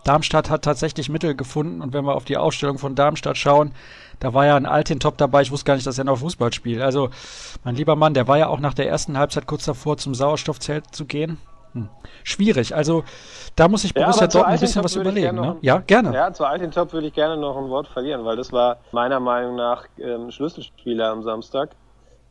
Darmstadt 0.03 0.49
hat 0.49 0.63
tatsächlich 0.63 1.09
Mittel 1.09 1.35
gefunden 1.35 1.81
und 1.81 1.93
wenn 1.93 2.05
wir 2.05 2.15
auf 2.15 2.25
die 2.25 2.37
Aufstellung 2.37 2.77
von 2.77 2.95
Darmstadt 2.95 3.37
schauen, 3.37 3.73
da 4.19 4.33
war 4.33 4.45
ja 4.45 4.55
ein 4.55 4.65
Altintop 4.65 5.17
dabei, 5.17 5.41
ich 5.41 5.51
wusste 5.51 5.65
gar 5.65 5.75
nicht, 5.75 5.85
dass 5.85 5.97
er 5.97 6.05
noch 6.05 6.19
Fußball 6.19 6.53
spielt. 6.53 6.81
Also, 6.81 7.09
mein 7.63 7.75
lieber 7.75 7.95
Mann, 7.95 8.13
der 8.13 8.27
war 8.27 8.37
ja 8.37 8.47
auch 8.47 8.59
nach 8.59 8.73
der 8.73 8.87
ersten 8.87 9.17
Halbzeit 9.17 9.47
kurz 9.47 9.65
davor, 9.65 9.97
zum 9.97 10.15
Sauerstoffzelt 10.15 10.95
zu 10.95 11.05
gehen. 11.05 11.37
Hm. 11.73 11.89
Schwierig. 12.23 12.75
Also 12.75 13.03
da 13.55 13.67
muss 13.67 13.83
ich 13.83 13.93
Borussia 13.93 14.23
ja, 14.23 14.27
Dortmund 14.27 14.53
ein 14.53 14.59
bisschen 14.59 14.83
was 14.83 14.95
überlegen. 14.95 15.35
Ne? 15.35 15.57
ja, 15.61 15.79
gerne. 15.79 16.13
Ja, 16.13 16.31
zu 16.33 16.45
Altintop 16.45 16.93
würde 16.93 17.07
ich 17.07 17.13
gerne 17.13 17.37
noch 17.37 17.57
ein 17.57 17.69
Wort 17.69 17.87
verlieren, 17.87 18.25
weil 18.25 18.35
das 18.35 18.51
war 18.51 18.77
meiner 18.91 19.19
Meinung 19.19 19.55
nach 19.55 19.85
ähm, 19.99 20.31
Schlüsselspieler 20.31 21.09
am 21.09 21.23
Samstag. 21.23 21.71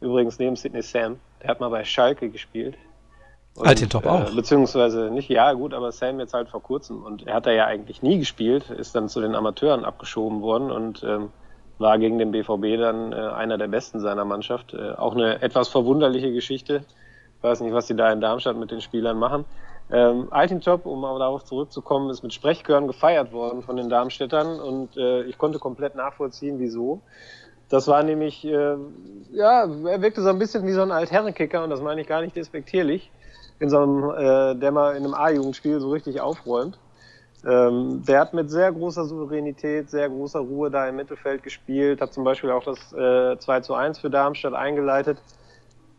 Übrigens 0.00 0.38
neben 0.38 0.56
Sidney 0.56 0.82
Sam. 0.82 1.18
Der 1.42 1.50
hat 1.50 1.60
mal 1.60 1.70
bei 1.70 1.84
Schalke 1.84 2.28
gespielt. 2.28 2.76
Altintop 3.58 4.04
äh, 4.04 4.08
auch. 4.08 4.34
Beziehungsweise 4.34 5.10
nicht, 5.10 5.28
ja 5.28 5.52
gut, 5.52 5.72
aber 5.72 5.92
Sam 5.92 6.20
jetzt 6.20 6.34
halt 6.34 6.48
vor 6.48 6.62
kurzem. 6.62 7.02
Und 7.02 7.26
er 7.26 7.34
hat 7.34 7.46
da 7.46 7.50
ja 7.50 7.66
eigentlich 7.66 8.02
nie 8.02 8.18
gespielt, 8.18 8.70
ist 8.70 8.94
dann 8.94 9.08
zu 9.08 9.20
den 9.20 9.34
Amateuren 9.34 9.84
abgeschoben 9.84 10.42
worden 10.42 10.70
und 10.70 11.02
ähm, 11.02 11.30
war 11.78 11.98
gegen 11.98 12.18
den 12.18 12.30
BVB 12.30 12.78
dann 12.78 13.12
äh, 13.12 13.16
einer 13.16 13.58
der 13.58 13.68
besten 13.68 14.00
seiner 14.00 14.24
Mannschaft. 14.24 14.74
Äh, 14.74 14.92
auch 14.92 15.14
eine 15.14 15.42
etwas 15.42 15.68
verwunderliche 15.68 16.32
Geschichte. 16.32 16.84
Weiß 17.42 17.60
nicht, 17.60 17.72
was 17.72 17.86
die 17.86 17.96
da 17.96 18.10
in 18.12 18.20
Darmstadt 18.20 18.56
mit 18.56 18.70
den 18.70 18.80
Spielern 18.80 19.18
machen. 19.18 19.44
Ähm, 19.90 20.28
Altintop, 20.30 20.84
um 20.84 21.04
aber 21.04 21.20
darauf 21.20 21.44
zurückzukommen, 21.44 22.10
ist 22.10 22.22
mit 22.22 22.32
Sprechchören 22.32 22.88
gefeiert 22.88 23.32
worden 23.32 23.62
von 23.62 23.76
den 23.76 23.88
Darmstädtern 23.88 24.58
und 24.58 24.96
äh, 24.96 25.22
ich 25.22 25.38
konnte 25.38 25.60
komplett 25.60 25.94
nachvollziehen, 25.94 26.58
wieso. 26.58 27.02
Das 27.68 27.86
war 27.86 28.02
nämlich, 28.02 28.44
äh, 28.44 28.76
ja, 29.32 29.64
er 29.64 30.02
wirkte 30.02 30.22
so 30.22 30.28
ein 30.28 30.38
bisschen 30.38 30.66
wie 30.66 30.72
so 30.72 30.82
ein 30.82 30.90
Altherrenkicker 30.90 31.62
und 31.62 31.70
das 31.70 31.80
meine 31.80 32.00
ich 32.00 32.08
gar 32.08 32.20
nicht 32.20 32.34
despektierlich, 32.34 33.10
in 33.60 33.70
so 33.70 33.78
einem, 33.78 34.10
äh, 34.10 34.54
der 34.56 34.72
mal 34.72 34.96
in 34.96 35.04
einem 35.04 35.14
A-Jugendspiel 35.14 35.78
so 35.78 35.90
richtig 35.90 36.20
aufräumt. 36.20 36.78
Ähm, 37.44 38.02
der 38.04 38.20
hat 38.20 38.34
mit 38.34 38.50
sehr 38.50 38.72
großer 38.72 39.04
Souveränität, 39.04 39.88
sehr 39.88 40.08
großer 40.08 40.40
Ruhe 40.40 40.70
da 40.70 40.88
im 40.88 40.96
Mittelfeld 40.96 41.44
gespielt, 41.44 42.00
hat 42.00 42.12
zum 42.12 42.24
Beispiel 42.24 42.50
auch 42.50 42.64
das 42.64 42.92
äh, 42.92 43.38
2 43.38 43.60
zu 43.60 43.74
1 43.74 44.00
für 44.00 44.10
Darmstadt 44.10 44.54
eingeleitet. 44.54 45.18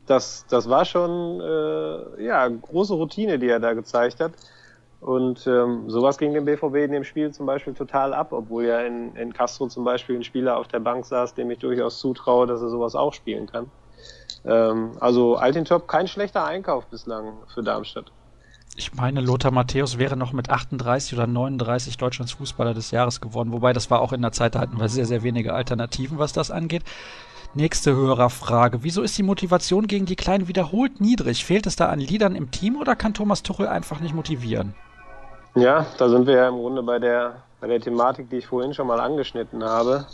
Das, 0.08 0.46
das 0.50 0.70
war 0.70 0.86
schon 0.86 1.42
äh, 1.42 2.24
ja 2.26 2.48
große 2.48 2.94
Routine, 2.94 3.38
die 3.40 3.50
er 3.50 3.60
da 3.60 3.74
gezeigt 3.74 4.20
hat. 4.20 4.34
Und 5.00 5.46
ähm, 5.46 5.90
sowas 5.90 6.18
ging 6.18 6.34
dem 6.34 6.46
BVB 6.46 6.76
in 6.78 6.92
dem 6.92 7.04
Spiel 7.04 7.32
zum 7.32 7.46
Beispiel 7.46 7.74
total 7.76 8.14
ab, 8.14 8.30
obwohl 8.32 8.66
ja 8.66 8.82
in, 8.82 9.16
in 9.16 9.32
Castro 9.32 9.68
zum 9.68 9.84
Beispiel 9.84 10.16
ein 10.16 10.24
Spieler 10.24 10.58
auf 10.58 10.68
der 10.68 10.80
Bank 10.80 11.06
saß, 11.06 11.36
dem 11.36 11.52
ich 11.52 11.60
durchaus 11.60 12.00
zutraue, 12.00 12.48
dass 12.48 12.62
er 12.62 12.70
sowas 12.70 12.96
auch 12.96 13.14
spielen 13.14 13.46
kann. 13.46 13.70
Ähm, 14.44 14.94
also 15.00 15.36
Altintop 15.36 15.88
kein 15.88 16.08
schlechter 16.08 16.46
Einkauf 16.46 16.88
bislang 16.88 17.34
für 17.54 17.62
Darmstadt. 17.62 18.12
Ich 18.76 18.94
meine, 18.94 19.22
Lothar 19.22 19.52
Matthäus 19.52 19.98
wäre 19.98 20.16
noch 20.16 20.34
mit 20.34 20.50
38 20.50 21.14
oder 21.14 21.26
39 21.26 21.98
Deutschlands 21.98 22.34
Fußballer 22.34 22.74
des 22.74 22.92
Jahres 22.92 23.22
geworden, 23.22 23.52
wobei 23.52 23.74
das 23.74 23.90
war 23.90 24.02
auch 24.02 24.14
in 24.14 24.22
der 24.22 24.32
Zeit, 24.32 24.56
da 24.56 24.60
hatten 24.60 24.80
wir 24.80 24.88
sehr, 24.88 25.06
sehr 25.06 25.24
wenige 25.24 25.54
Alternativen, 25.54 26.20
was 26.20 26.32
das 26.32 26.52
angeht. 26.52 26.84
Nächste 27.54 27.96
Hörerfrage. 27.96 28.84
Wieso 28.84 29.02
ist 29.02 29.18
die 29.18 29.24
Motivation 29.24 29.88
gegen 29.88 30.06
die 30.06 30.16
Kleinen 30.16 30.48
wiederholt 30.48 31.02
niedrig? 31.02 31.44
Fehlt 31.44 31.66
es 31.66 31.76
da 31.76 31.88
an 31.88 32.00
Liedern 32.00 32.36
im 32.36 32.52
Team 32.52 32.76
oder 32.76 32.96
kann 32.96 33.14
Thomas 33.14 33.42
Tuchel 33.44 33.68
einfach 33.68 34.00
nicht 34.00 34.14
motivieren? 34.14 34.76
Ja, 35.56 35.88
da 35.98 36.08
sind 36.08 36.28
wir 36.28 36.36
ja 36.36 36.50
im 36.50 36.58
Grunde 36.58 36.84
bei 36.84 37.00
der, 37.00 37.42
bei 37.60 37.68
der 37.68 37.80
Thematik, 37.80 38.30
die 38.30 38.38
ich 38.38 38.48
vorhin 38.48 38.74
schon 38.74 38.86
mal 38.86 39.00
angeschnitten 39.00 39.64
habe. 39.64 40.06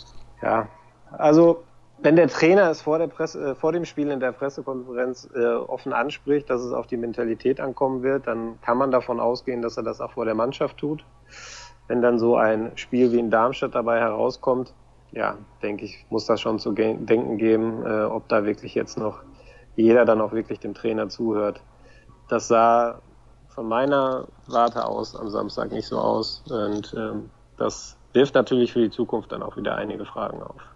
Ja, 0.42 0.68
also 1.12 1.64
wenn 2.04 2.16
der 2.16 2.28
Trainer 2.28 2.70
es 2.70 2.82
vor, 2.82 2.98
der 2.98 3.08
Presse, 3.08 3.52
äh, 3.52 3.56
vor 3.56 3.72
dem 3.72 3.86
Spiel 3.86 4.10
in 4.10 4.20
der 4.20 4.32
Pressekonferenz 4.32 5.30
äh, 5.36 5.46
offen 5.46 5.94
anspricht, 5.94 6.50
dass 6.50 6.62
es 6.62 6.74
auf 6.74 6.88
die 6.88 6.98
Mentalität 6.98 7.60
ankommen 7.60 8.04
wird, 8.04 8.28
dann 8.28 8.60
kann 8.62 8.78
man 8.78 8.92
davon 8.92 9.20
ausgehen, 9.20 9.62
dass 9.62 9.78
er 9.78 9.84
das 9.84 10.02
auch 10.02 10.12
vor 10.12 10.26
der 10.26 10.36
Mannschaft 10.36 10.78
tut. 10.78 11.04
Wenn 11.88 12.02
dann 12.02 12.20
so 12.20 12.36
ein 12.36 12.72
Spiel 12.76 13.12
wie 13.12 13.20
in 13.20 13.32
Darmstadt 13.32 13.76
dabei 13.76 14.00
herauskommt, 14.00 14.74
ja, 15.14 15.38
denke 15.62 15.86
ich, 15.86 16.06
muss 16.10 16.26
das 16.26 16.42
schon 16.42 16.60
zu 16.60 16.72
denken 16.72 17.38
geben, 17.38 17.86
äh, 17.86 18.04
ob 18.04 18.28
da 18.30 18.46
wirklich 18.46 18.76
jetzt 18.76 18.98
noch 18.98 19.22
jeder 19.76 20.06
dann 20.06 20.22
auch 20.22 20.34
wirklich 20.34 20.60
dem 20.60 20.74
Trainer 20.74 21.10
zuhört. 21.10 21.62
Das 22.30 22.48
sah 22.48 23.02
von 23.48 23.68
meiner 23.68 24.28
Warte 24.48 24.86
aus 24.86 25.16
am 25.16 25.30
Samstag 25.30 25.72
nicht 25.72 25.88
so 25.88 26.00
aus 26.00 26.44
und 26.50 26.94
ähm, 26.98 27.30
das 27.58 27.98
wirft 28.14 28.36
natürlich 28.36 28.74
für 28.74 28.82
die 28.82 28.90
Zukunft 28.90 29.32
dann 29.32 29.44
auch 29.44 29.58
wieder 29.58 29.76
einige 29.76 30.06
Fragen 30.06 30.42
auf. 30.42 30.73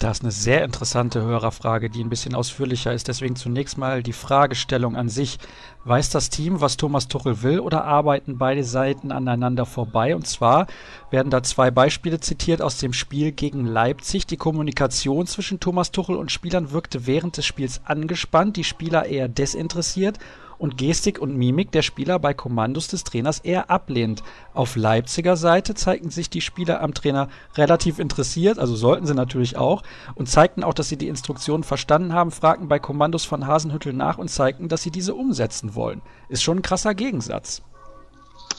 Das 0.00 0.16
ist 0.16 0.22
eine 0.22 0.32
sehr 0.32 0.64
interessante 0.64 1.20
Hörerfrage, 1.20 1.90
die 1.90 2.02
ein 2.02 2.08
bisschen 2.08 2.34
ausführlicher 2.34 2.90
ist. 2.94 3.06
Deswegen 3.08 3.36
zunächst 3.36 3.76
mal 3.76 4.02
die 4.02 4.14
Fragestellung 4.14 4.96
an 4.96 5.10
sich. 5.10 5.38
Weiß 5.84 6.08
das 6.08 6.30
Team, 6.30 6.62
was 6.62 6.78
Thomas 6.78 7.06
Tuchel 7.06 7.42
will, 7.42 7.60
oder 7.60 7.84
arbeiten 7.84 8.38
beide 8.38 8.64
Seiten 8.64 9.12
aneinander 9.12 9.66
vorbei? 9.66 10.16
Und 10.16 10.26
zwar 10.26 10.68
werden 11.10 11.28
da 11.28 11.42
zwei 11.42 11.70
Beispiele 11.70 12.18
zitiert 12.18 12.62
aus 12.62 12.78
dem 12.78 12.94
Spiel 12.94 13.32
gegen 13.32 13.66
Leipzig. 13.66 14.26
Die 14.26 14.38
Kommunikation 14.38 15.26
zwischen 15.26 15.60
Thomas 15.60 15.90
Tuchel 15.90 16.16
und 16.16 16.32
Spielern 16.32 16.72
wirkte 16.72 17.06
während 17.06 17.36
des 17.36 17.44
Spiels 17.44 17.82
angespannt, 17.84 18.56
die 18.56 18.64
Spieler 18.64 19.04
eher 19.04 19.28
desinteressiert 19.28 20.18
und 20.60 20.76
Gestik 20.76 21.18
und 21.18 21.36
Mimik 21.36 21.72
der 21.72 21.82
Spieler 21.82 22.18
bei 22.18 22.34
Kommandos 22.34 22.88
des 22.88 23.02
Trainers 23.02 23.40
eher 23.40 23.70
ablehnt. 23.70 24.22
Auf 24.54 24.76
Leipziger 24.76 25.36
Seite 25.36 25.74
zeigten 25.74 26.10
sich 26.10 26.28
die 26.28 26.42
Spieler 26.42 26.82
am 26.82 26.94
Trainer 26.94 27.28
relativ 27.56 27.98
interessiert, 27.98 28.58
also 28.58 28.76
sollten 28.76 29.06
sie 29.06 29.14
natürlich 29.14 29.56
auch, 29.56 29.82
und 30.14 30.28
zeigten 30.28 30.62
auch, 30.62 30.74
dass 30.74 30.88
sie 30.88 30.98
die 30.98 31.08
Instruktionen 31.08 31.64
verstanden 31.64 32.12
haben, 32.12 32.30
fragten 32.30 32.68
bei 32.68 32.78
Kommandos 32.78 33.24
von 33.24 33.46
Hasenhüttel 33.46 33.94
nach 33.94 34.18
und 34.18 34.28
zeigten, 34.28 34.68
dass 34.68 34.82
sie 34.82 34.90
diese 34.90 35.14
umsetzen 35.14 35.74
wollen. 35.74 36.02
Ist 36.28 36.42
schon 36.42 36.58
ein 36.58 36.62
krasser 36.62 36.94
Gegensatz. 36.94 37.62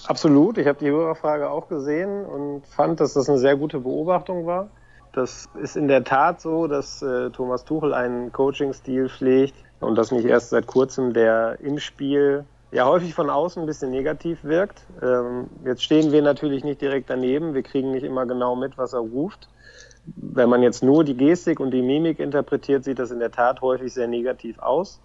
Absolut. 0.07 0.57
Ich 0.57 0.67
habe 0.67 0.79
die 0.79 0.89
Hörerfrage 0.89 1.49
auch 1.49 1.67
gesehen 1.67 2.25
und 2.25 2.65
fand, 2.65 2.99
dass 2.99 3.13
das 3.13 3.29
eine 3.29 3.37
sehr 3.37 3.55
gute 3.55 3.79
Beobachtung 3.79 4.45
war. 4.45 4.69
Das 5.13 5.47
ist 5.61 5.75
in 5.75 5.87
der 5.87 6.03
Tat 6.03 6.41
so, 6.41 6.67
dass 6.67 7.01
äh, 7.01 7.29
Thomas 7.29 7.65
Tuchel 7.65 7.93
einen 7.93 8.31
Coaching-Stil 8.31 9.09
pflegt, 9.09 9.55
und 9.81 9.97
das 9.97 10.11
nicht 10.11 10.25
erst 10.25 10.51
seit 10.51 10.67
kurzem, 10.67 11.13
der 11.13 11.57
im 11.61 11.79
Spiel 11.79 12.45
ja 12.71 12.85
häufig 12.85 13.13
von 13.13 13.29
außen 13.29 13.61
ein 13.61 13.65
bisschen 13.65 13.91
negativ 13.91 14.43
wirkt. 14.43 14.85
Ähm, 15.01 15.47
jetzt 15.65 15.83
stehen 15.83 16.11
wir 16.11 16.21
natürlich 16.21 16.63
nicht 16.63 16.81
direkt 16.81 17.09
daneben, 17.09 17.53
wir 17.53 17.63
kriegen 17.63 17.91
nicht 17.91 18.03
immer 18.03 18.25
genau 18.25 18.55
mit, 18.55 18.77
was 18.77 18.93
er 18.93 18.99
ruft. 18.99 19.49
Wenn 20.15 20.49
man 20.49 20.63
jetzt 20.63 20.81
nur 20.81 21.03
die 21.03 21.15
Gestik 21.15 21.59
und 21.59 21.71
die 21.71 21.81
Mimik 21.81 22.19
interpretiert, 22.19 22.83
sieht 22.83 22.99
das 22.99 23.11
in 23.11 23.19
der 23.19 23.31
Tat 23.31 23.61
häufig 23.61 23.93
sehr 23.93 24.07
negativ 24.07 24.57
aus. 24.59 24.99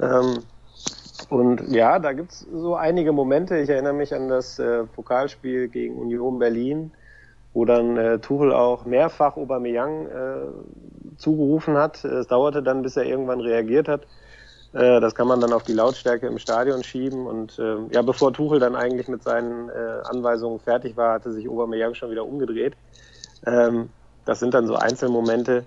Ähm, 0.00 0.38
und 1.28 1.68
ja, 1.68 1.98
da 1.98 2.12
gibt's 2.12 2.46
so 2.52 2.76
einige 2.76 3.12
Momente. 3.12 3.56
Ich 3.58 3.68
erinnere 3.68 3.92
mich 3.92 4.14
an 4.14 4.28
das 4.28 4.58
äh, 4.58 4.84
Pokalspiel 4.84 5.68
gegen 5.68 5.96
Union 5.96 6.38
Berlin, 6.38 6.92
wo 7.54 7.64
dann 7.64 7.96
äh, 7.96 8.18
Tuchel 8.18 8.52
auch 8.52 8.84
mehrfach 8.84 9.36
Aubameyang 9.36 10.06
äh, 10.06 10.36
zugerufen 11.18 11.76
hat. 11.76 12.04
Es 12.04 12.26
dauerte 12.26 12.62
dann, 12.62 12.82
bis 12.82 12.96
er 12.96 13.04
irgendwann 13.04 13.40
reagiert 13.40 13.88
hat. 13.88 14.02
Äh, 14.72 15.00
das 15.00 15.14
kann 15.14 15.28
man 15.28 15.40
dann 15.40 15.52
auf 15.52 15.62
die 15.62 15.72
Lautstärke 15.72 16.26
im 16.26 16.38
Stadion 16.38 16.82
schieben. 16.84 17.26
Und 17.26 17.58
äh, 17.58 17.76
ja, 17.90 18.02
bevor 18.02 18.32
Tuchel 18.32 18.60
dann 18.60 18.76
eigentlich 18.76 19.08
mit 19.08 19.22
seinen 19.22 19.68
äh, 19.68 19.72
Anweisungen 20.04 20.60
fertig 20.60 20.96
war, 20.96 21.14
hatte 21.14 21.32
sich 21.32 21.48
Aubameyang 21.48 21.94
schon 21.94 22.10
wieder 22.10 22.26
umgedreht. 22.26 22.74
Ähm, 23.46 23.90
das 24.24 24.40
sind 24.40 24.54
dann 24.54 24.66
so 24.66 24.74
Einzelmomente, 24.74 25.64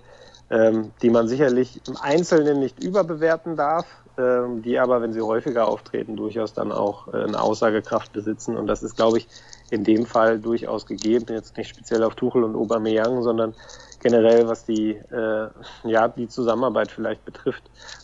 ähm, 0.50 0.92
die 1.02 1.10
man 1.10 1.28
sicherlich 1.28 1.80
im 1.88 1.96
Einzelnen 1.96 2.60
nicht 2.60 2.82
überbewerten 2.82 3.56
darf, 3.56 3.86
ähm, 4.18 4.62
die 4.62 4.78
aber, 4.78 5.00
wenn 5.00 5.12
sie 5.12 5.22
häufiger 5.22 5.66
auftreten, 5.66 6.16
durchaus 6.16 6.52
dann 6.52 6.72
auch 6.72 7.08
äh, 7.08 7.24
eine 7.24 7.40
Aussagekraft 7.40 8.12
besitzen. 8.12 8.56
Und 8.56 8.66
das 8.66 8.82
ist, 8.82 8.96
glaube 8.96 9.18
ich, 9.18 9.28
in 9.70 9.84
dem 9.84 10.04
Fall 10.06 10.38
durchaus 10.38 10.86
gegeben. 10.86 11.26
Jetzt 11.30 11.56
nicht 11.56 11.70
speziell 11.70 12.02
auf 12.02 12.16
Tuchel 12.16 12.44
und 12.44 12.54
Aubameyang, 12.54 13.22
sondern 13.22 13.54
generell, 14.00 14.48
was 14.48 14.64
die, 14.64 14.92
äh, 14.92 15.48
ja, 15.84 16.08
die 16.08 16.28
Zusammenarbeit 16.28 16.90
vielleicht 16.90 17.24
betrifft. 17.24 17.62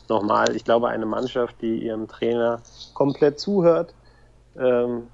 Nochmal, 0.08 0.54
ich 0.54 0.64
glaube, 0.64 0.88
eine 0.88 1.06
Mannschaft, 1.06 1.56
die 1.60 1.84
ihrem 1.84 2.08
Trainer 2.08 2.60
komplett 2.94 3.40
zuhört 3.40 3.94
ähm, 4.58 5.08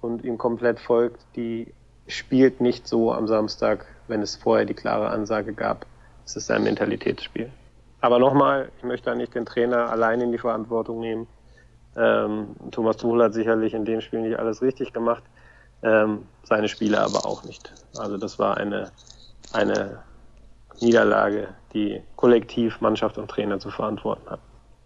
und 0.00 0.24
ihm 0.24 0.38
komplett 0.38 0.78
folgt, 0.78 1.20
die 1.36 1.72
spielt 2.06 2.60
nicht 2.60 2.86
so 2.86 3.12
am 3.12 3.26
Samstag, 3.26 3.86
wenn 4.08 4.22
es 4.22 4.36
vorher 4.36 4.64
die 4.64 4.74
klare 4.74 5.08
Ansage 5.08 5.52
gab. 5.52 5.86
Es 6.24 6.36
ist 6.36 6.50
ein 6.50 6.62
Mentalitätsspiel. 6.62 7.50
Aber 8.00 8.18
nochmal, 8.18 8.70
ich 8.78 8.84
möchte 8.84 9.10
da 9.10 9.16
nicht 9.16 9.34
den 9.34 9.46
Trainer 9.46 9.90
allein 9.90 10.20
in 10.20 10.30
die 10.30 10.38
Verantwortung 10.38 11.00
nehmen. 11.00 11.26
Ähm, 11.96 12.54
Thomas 12.70 12.98
Tuchel 12.98 13.22
hat 13.24 13.34
sicherlich 13.34 13.74
in 13.74 13.84
dem 13.84 14.00
Spiel 14.00 14.20
nicht 14.20 14.38
alles 14.38 14.62
richtig 14.62 14.92
gemacht 14.92 15.24
ähm, 15.82 16.26
seine 16.42 16.68
Spiele 16.68 17.00
aber 17.00 17.26
auch 17.26 17.44
nicht. 17.44 17.72
Also 17.96 18.16
das 18.16 18.38
war 18.38 18.56
eine, 18.56 18.90
eine 19.52 20.02
Niederlage, 20.80 21.48
die 21.74 22.00
kollektiv 22.16 22.80
Mannschaft 22.80 23.18
und 23.18 23.28
Trainer 23.30 23.58
zu 23.58 23.70
verantworten 23.70 24.28
hat. 24.30 24.40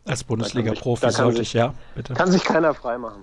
Als 0.06 0.24
Bundesliga-Profi 0.24 1.10
sollte 1.10 1.38
sich, 1.38 1.48
ich, 1.48 1.52
ja, 1.54 1.74
bitte. 1.94 2.14
Kann 2.14 2.30
sich 2.30 2.42
keiner 2.42 2.74
freimachen. 2.74 3.22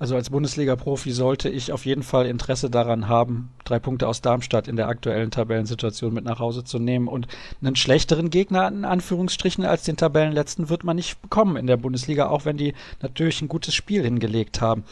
Also 0.00 0.14
als 0.14 0.30
Bundesliga-Profi 0.30 1.10
sollte 1.10 1.48
ich 1.48 1.72
auf 1.72 1.84
jeden 1.84 2.04
Fall 2.04 2.26
Interesse 2.26 2.70
daran 2.70 3.08
haben, 3.08 3.52
drei 3.64 3.80
Punkte 3.80 4.06
aus 4.06 4.20
Darmstadt 4.20 4.68
in 4.68 4.76
der 4.76 4.86
aktuellen 4.86 5.32
Tabellensituation 5.32 6.14
mit 6.14 6.24
nach 6.24 6.38
Hause 6.38 6.62
zu 6.62 6.78
nehmen. 6.78 7.08
Und 7.08 7.26
einen 7.60 7.74
schlechteren 7.74 8.30
Gegner 8.30 8.68
in 8.68 8.84
Anführungsstrichen 8.84 9.64
als 9.64 9.82
den 9.82 9.96
Tabellenletzten 9.96 10.68
wird 10.68 10.84
man 10.84 10.94
nicht 10.94 11.20
bekommen 11.20 11.56
in 11.56 11.66
der 11.66 11.78
Bundesliga, 11.78 12.28
auch 12.28 12.44
wenn 12.44 12.56
die 12.56 12.74
natürlich 13.02 13.42
ein 13.42 13.48
gutes 13.48 13.74
Spiel 13.74 14.04
hingelegt 14.04 14.60
haben. 14.60 14.84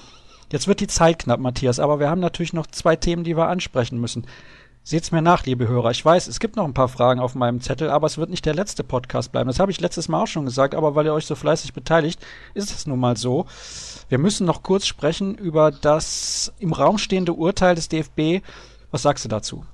Jetzt 0.51 0.67
wird 0.67 0.81
die 0.81 0.89
Zeit 0.89 1.21
knapp, 1.21 1.39
Matthias, 1.39 1.79
aber 1.79 2.01
wir 2.01 2.11
haben 2.11 2.21
natürlich 2.21 2.53
noch 2.53 2.67
zwei 2.67 2.97
Themen, 2.97 3.23
die 3.23 3.37
wir 3.37 3.49
ansprechen 3.49 4.01
müssen. 4.01 4.27
Seht's 4.89 5.11
mir 5.11 5.21
nach, 5.21 5.45
liebe 5.45 5.67
Hörer. 5.67 5.91
Ich 5.91 6.05
weiß, 6.05 6.29
es 6.29 6.39
gibt 6.39 6.55
noch 6.55 6.65
ein 6.65 6.73
paar 6.73 6.87
Fragen 6.87 7.19
auf 7.19 7.35
meinem 7.35 7.61
Zettel, 7.61 7.91
aber 7.91 8.07
es 8.07 8.19
wird 8.19 8.31
nicht 8.31 8.47
der 8.47 8.55
letzte 8.55 8.85
Podcast 8.85 9.33
bleiben. 9.33 9.49
Das 9.49 9.59
habe 9.59 9.73
ich 9.73 9.81
letztes 9.81 10.07
Mal 10.09 10.23
auch 10.23 10.29
schon 10.29 10.45
gesagt, 10.45 10.77
aber 10.77 10.95
weil 10.95 11.07
ihr 11.07 11.13
euch 11.13 11.27
so 11.27 11.35
fleißig 11.35 11.73
beteiligt, 11.73 12.25
ist 12.55 12.71
es 12.71 12.87
nun 12.87 13.01
mal 13.01 13.17
so. 13.17 13.47
Wir 14.09 14.19
müssen 14.19 14.47
noch 14.47 14.63
kurz 14.63 14.87
sprechen 14.87 15.35
über 15.35 15.73
das 15.73 16.53
im 16.61 16.73
Raum 16.73 16.99
stehende 16.99 17.33
Urteil 17.33 17.75
des 17.75 17.89
DFB. 17.89 18.47
Was 18.93 19.03
sagst 19.03 19.25
du 19.25 19.29
dazu? 19.29 19.65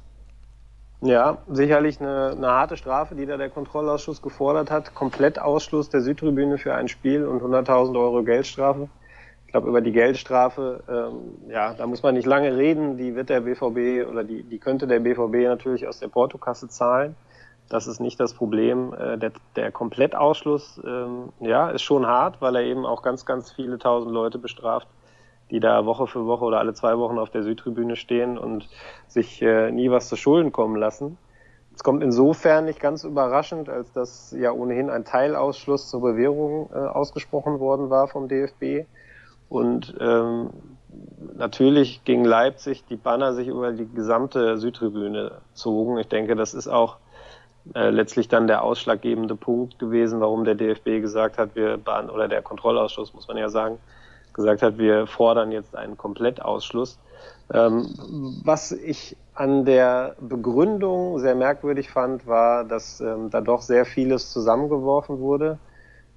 Ja, 1.02 1.42
sicherlich 1.46 2.00
eine, 2.00 2.30
eine 2.30 2.46
harte 2.46 2.78
Strafe, 2.78 3.14
die 3.14 3.26
da 3.26 3.36
der 3.36 3.50
Kontrollausschuss 3.50 4.22
gefordert 4.22 4.70
hat. 4.70 4.94
Komplettausschluss 4.94 5.90
der 5.90 6.00
Südtribüne 6.00 6.56
für 6.56 6.74
ein 6.74 6.88
Spiel 6.88 7.26
und 7.26 7.42
100.000 7.42 8.00
Euro 8.00 8.22
Geldstrafe. 8.22 8.88
Ich 9.52 9.54
glaube, 9.54 9.68
über 9.68 9.82
die 9.82 9.92
Geldstrafe, 9.92 10.82
ähm, 10.88 11.50
ja, 11.50 11.74
da 11.74 11.86
muss 11.86 12.02
man 12.02 12.14
nicht 12.14 12.24
lange 12.24 12.56
reden. 12.56 12.96
Die 12.96 13.14
wird 13.14 13.28
der 13.28 13.42
BVB 13.42 14.08
oder 14.10 14.24
die, 14.24 14.44
die 14.44 14.58
könnte 14.58 14.86
der 14.86 15.00
BVB 15.00 15.46
natürlich 15.46 15.86
aus 15.86 16.00
der 16.00 16.08
Portokasse 16.08 16.68
zahlen. 16.68 17.16
Das 17.68 17.86
ist 17.86 18.00
nicht 18.00 18.18
das 18.18 18.32
Problem. 18.32 18.94
Äh, 18.94 19.18
der, 19.18 19.32
der 19.56 19.70
Komplettausschluss, 19.70 20.80
ähm, 20.86 21.34
ja, 21.40 21.68
ist 21.68 21.82
schon 21.82 22.06
hart, 22.06 22.40
weil 22.40 22.56
er 22.56 22.62
eben 22.62 22.86
auch 22.86 23.02
ganz, 23.02 23.26
ganz 23.26 23.52
viele 23.52 23.76
tausend 23.78 24.10
Leute 24.14 24.38
bestraft, 24.38 24.88
die 25.50 25.60
da 25.60 25.84
Woche 25.84 26.06
für 26.06 26.24
Woche 26.24 26.46
oder 26.46 26.58
alle 26.58 26.72
zwei 26.72 26.96
Wochen 26.96 27.18
auf 27.18 27.28
der 27.28 27.42
Südtribüne 27.42 27.96
stehen 27.96 28.38
und 28.38 28.70
sich 29.06 29.42
äh, 29.42 29.70
nie 29.70 29.90
was 29.90 30.08
zu 30.08 30.16
Schulden 30.16 30.52
kommen 30.52 30.76
lassen. 30.76 31.18
Es 31.74 31.84
kommt 31.84 32.02
insofern 32.02 32.64
nicht 32.64 32.80
ganz 32.80 33.04
überraschend, 33.04 33.68
als 33.68 33.92
dass 33.92 34.34
ja 34.34 34.50
ohnehin 34.50 34.88
ein 34.88 35.04
Teilausschluss 35.04 35.90
zur 35.90 36.00
Bewährung 36.00 36.70
äh, 36.72 36.78
ausgesprochen 36.78 37.60
worden 37.60 37.90
war 37.90 38.08
vom 38.08 38.28
DFB. 38.28 38.86
Und 39.52 39.94
ähm, 40.00 40.48
natürlich 41.36 42.04
gegen 42.04 42.24
Leipzig 42.24 42.86
die 42.88 42.96
Banner 42.96 43.34
sich 43.34 43.48
über 43.48 43.72
die 43.72 43.86
gesamte 43.86 44.56
Südtribüne 44.56 45.42
zogen. 45.52 45.98
Ich 45.98 46.08
denke, 46.08 46.36
das 46.36 46.54
ist 46.54 46.68
auch 46.68 46.96
äh, 47.74 47.90
letztlich 47.90 48.28
dann 48.28 48.46
der 48.46 48.64
ausschlaggebende 48.64 49.36
Punkt 49.36 49.78
gewesen, 49.78 50.20
warum 50.20 50.44
der 50.44 50.54
DFB 50.54 51.02
gesagt 51.02 51.36
hat, 51.36 51.54
wir 51.54 51.78
oder 52.14 52.28
der 52.28 52.40
Kontrollausschuss 52.40 53.12
muss 53.12 53.28
man 53.28 53.36
ja 53.36 53.50
sagen, 53.50 53.76
gesagt 54.32 54.62
hat, 54.62 54.78
wir 54.78 55.06
fordern 55.06 55.52
jetzt 55.52 55.76
einen 55.76 55.98
Komplettausschluss. 55.98 56.98
Ähm, 57.52 58.40
was 58.44 58.72
ich 58.72 59.18
an 59.34 59.66
der 59.66 60.16
Begründung 60.18 61.18
sehr 61.18 61.34
merkwürdig 61.34 61.90
fand, 61.90 62.26
war, 62.26 62.64
dass 62.64 63.02
ähm, 63.02 63.28
da 63.28 63.42
doch 63.42 63.60
sehr 63.60 63.84
vieles 63.84 64.32
zusammengeworfen 64.32 65.18
wurde 65.18 65.58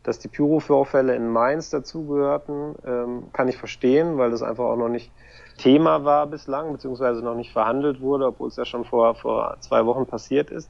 dass 0.05 0.19
die 0.19 0.27
Pyro-Vorfälle 0.27 1.15
in 1.15 1.29
Mainz 1.29 1.69
dazugehörten, 1.69 2.75
ähm, 2.85 3.23
kann 3.33 3.47
ich 3.47 3.57
verstehen, 3.57 4.17
weil 4.17 4.31
das 4.31 4.43
einfach 4.43 4.65
auch 4.65 4.77
noch 4.77 4.89
nicht 4.89 5.11
Thema 5.57 6.03
war 6.03 6.27
bislang, 6.27 6.71
beziehungsweise 6.71 7.23
noch 7.23 7.35
nicht 7.35 7.51
verhandelt 7.51 8.01
wurde, 8.01 8.27
obwohl 8.27 8.49
es 8.49 8.55
ja 8.55 8.65
schon 8.65 8.85
vor, 8.85 9.15
vor 9.15 9.57
zwei 9.61 9.85
Wochen 9.85 10.05
passiert 10.05 10.51
ist. 10.51 10.69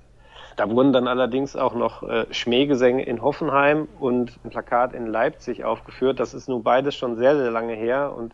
Da 0.55 0.69
wurden 0.69 0.93
dann 0.93 1.07
allerdings 1.07 1.55
auch 1.55 1.73
noch 1.73 2.03
äh, 2.03 2.25
Schmähgesänge 2.31 3.03
in 3.03 3.21
Hoffenheim 3.21 3.89
und 3.99 4.39
ein 4.45 4.51
Plakat 4.51 4.93
in 4.93 5.07
Leipzig 5.07 5.65
aufgeführt. 5.65 6.19
Das 6.19 6.33
ist 6.33 6.47
nun 6.47 6.63
beides 6.63 6.95
schon 6.95 7.17
sehr, 7.17 7.35
sehr 7.35 7.51
lange 7.51 7.73
her 7.73 8.13
und 8.15 8.33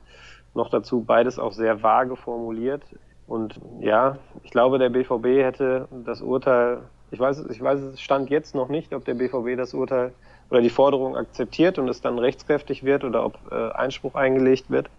noch 0.54 0.70
dazu 0.70 1.02
beides 1.02 1.40
auch 1.40 1.54
sehr 1.54 1.82
vage 1.82 2.16
formuliert. 2.16 2.84
Und 3.26 3.60
ja, 3.80 4.18
ich 4.44 4.52
glaube, 4.52 4.78
der 4.78 4.90
BVB 4.90 5.42
hätte 5.42 5.88
das 6.06 6.22
Urteil, 6.22 6.82
ich 7.12 7.20
weiß, 7.20 7.46
ich 7.50 7.62
weiß, 7.62 7.82
es 7.82 8.02
stand 8.02 8.30
jetzt 8.30 8.56
noch 8.56 8.70
nicht, 8.70 8.94
ob 8.94 9.04
der 9.04 9.14
BVB 9.14 9.58
das 9.58 9.74
Urteil 9.74 10.14
oder 10.50 10.62
die 10.62 10.70
Forderung 10.70 11.16
akzeptiert 11.18 11.78
und 11.78 11.90
es 11.90 12.02
dann 12.02 12.18
rechtskräftig 12.18 12.84
wird 12.84 13.04
oder 13.04 13.26
ob 13.26 13.38
äh, 13.52 13.72
Einspruch 13.72 14.16
eingelegt 14.16 14.70
wird. 14.70 14.90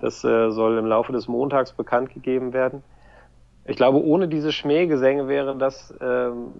Das 0.00 0.22
äh, 0.24 0.50
soll 0.50 0.78
im 0.78 0.86
Laufe 0.86 1.12
des 1.12 1.26
Montags 1.26 1.72
bekannt 1.72 2.14
gegeben 2.14 2.52
werden. 2.52 2.82
Ich 3.64 3.76
glaube, 3.76 4.02
ohne 4.02 4.28
diese 4.28 4.52
Schmähgesänge 4.52 5.28
wäre 5.28 5.56
das 5.56 5.92
ähm, 6.00 6.52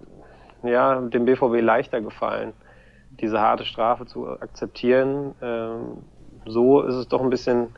ja, 0.63 0.99
dem 0.99 1.25
BVB 1.25 1.61
leichter 1.61 2.01
gefallen, 2.01 2.53
diese 3.11 3.39
harte 3.39 3.63
Strafe 3.63 4.05
zu 4.05 4.27
akzeptieren. 4.27 5.33
Ähm, 5.41 6.03
so 6.45 6.81
ist 6.81 6.95
es 6.95 7.07
doch 7.07 7.21
ein 7.21 7.29
bisschen, 7.29 7.69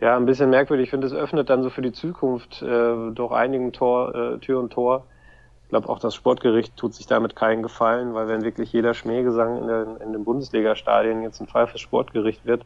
ja, 0.00 0.16
ein 0.16 0.26
bisschen 0.26 0.50
merkwürdig. 0.50 0.84
Ich 0.84 0.90
finde, 0.90 1.08
es 1.08 1.12
öffnet 1.12 1.50
dann 1.50 1.64
so 1.64 1.70
für 1.70 1.82
die 1.82 1.92
Zukunft 1.92 2.62
äh, 2.62 3.10
doch 3.12 3.32
einigen 3.32 3.72
Tor, 3.72 4.14
äh, 4.14 4.38
Tür 4.38 4.60
und 4.60 4.72
Tor 4.72 5.06
ich 5.66 5.70
glaube, 5.70 5.88
auch 5.88 5.98
das 5.98 6.14
Sportgericht 6.14 6.76
tut 6.76 6.94
sich 6.94 7.08
damit 7.08 7.34
keinen 7.34 7.64
Gefallen, 7.64 8.14
weil 8.14 8.28
wenn 8.28 8.44
wirklich 8.44 8.72
jeder 8.72 8.94
Schmähgesang 8.94 9.58
in, 9.58 9.66
den, 9.66 9.96
in 9.96 10.12
den 10.12 10.24
Bundesliga-Stadien 10.24 11.24
jetzt 11.24 11.40
ein 11.40 11.48
Fall 11.48 11.66
fürs 11.66 11.80
Sportgericht 11.80 12.46
wird, 12.46 12.64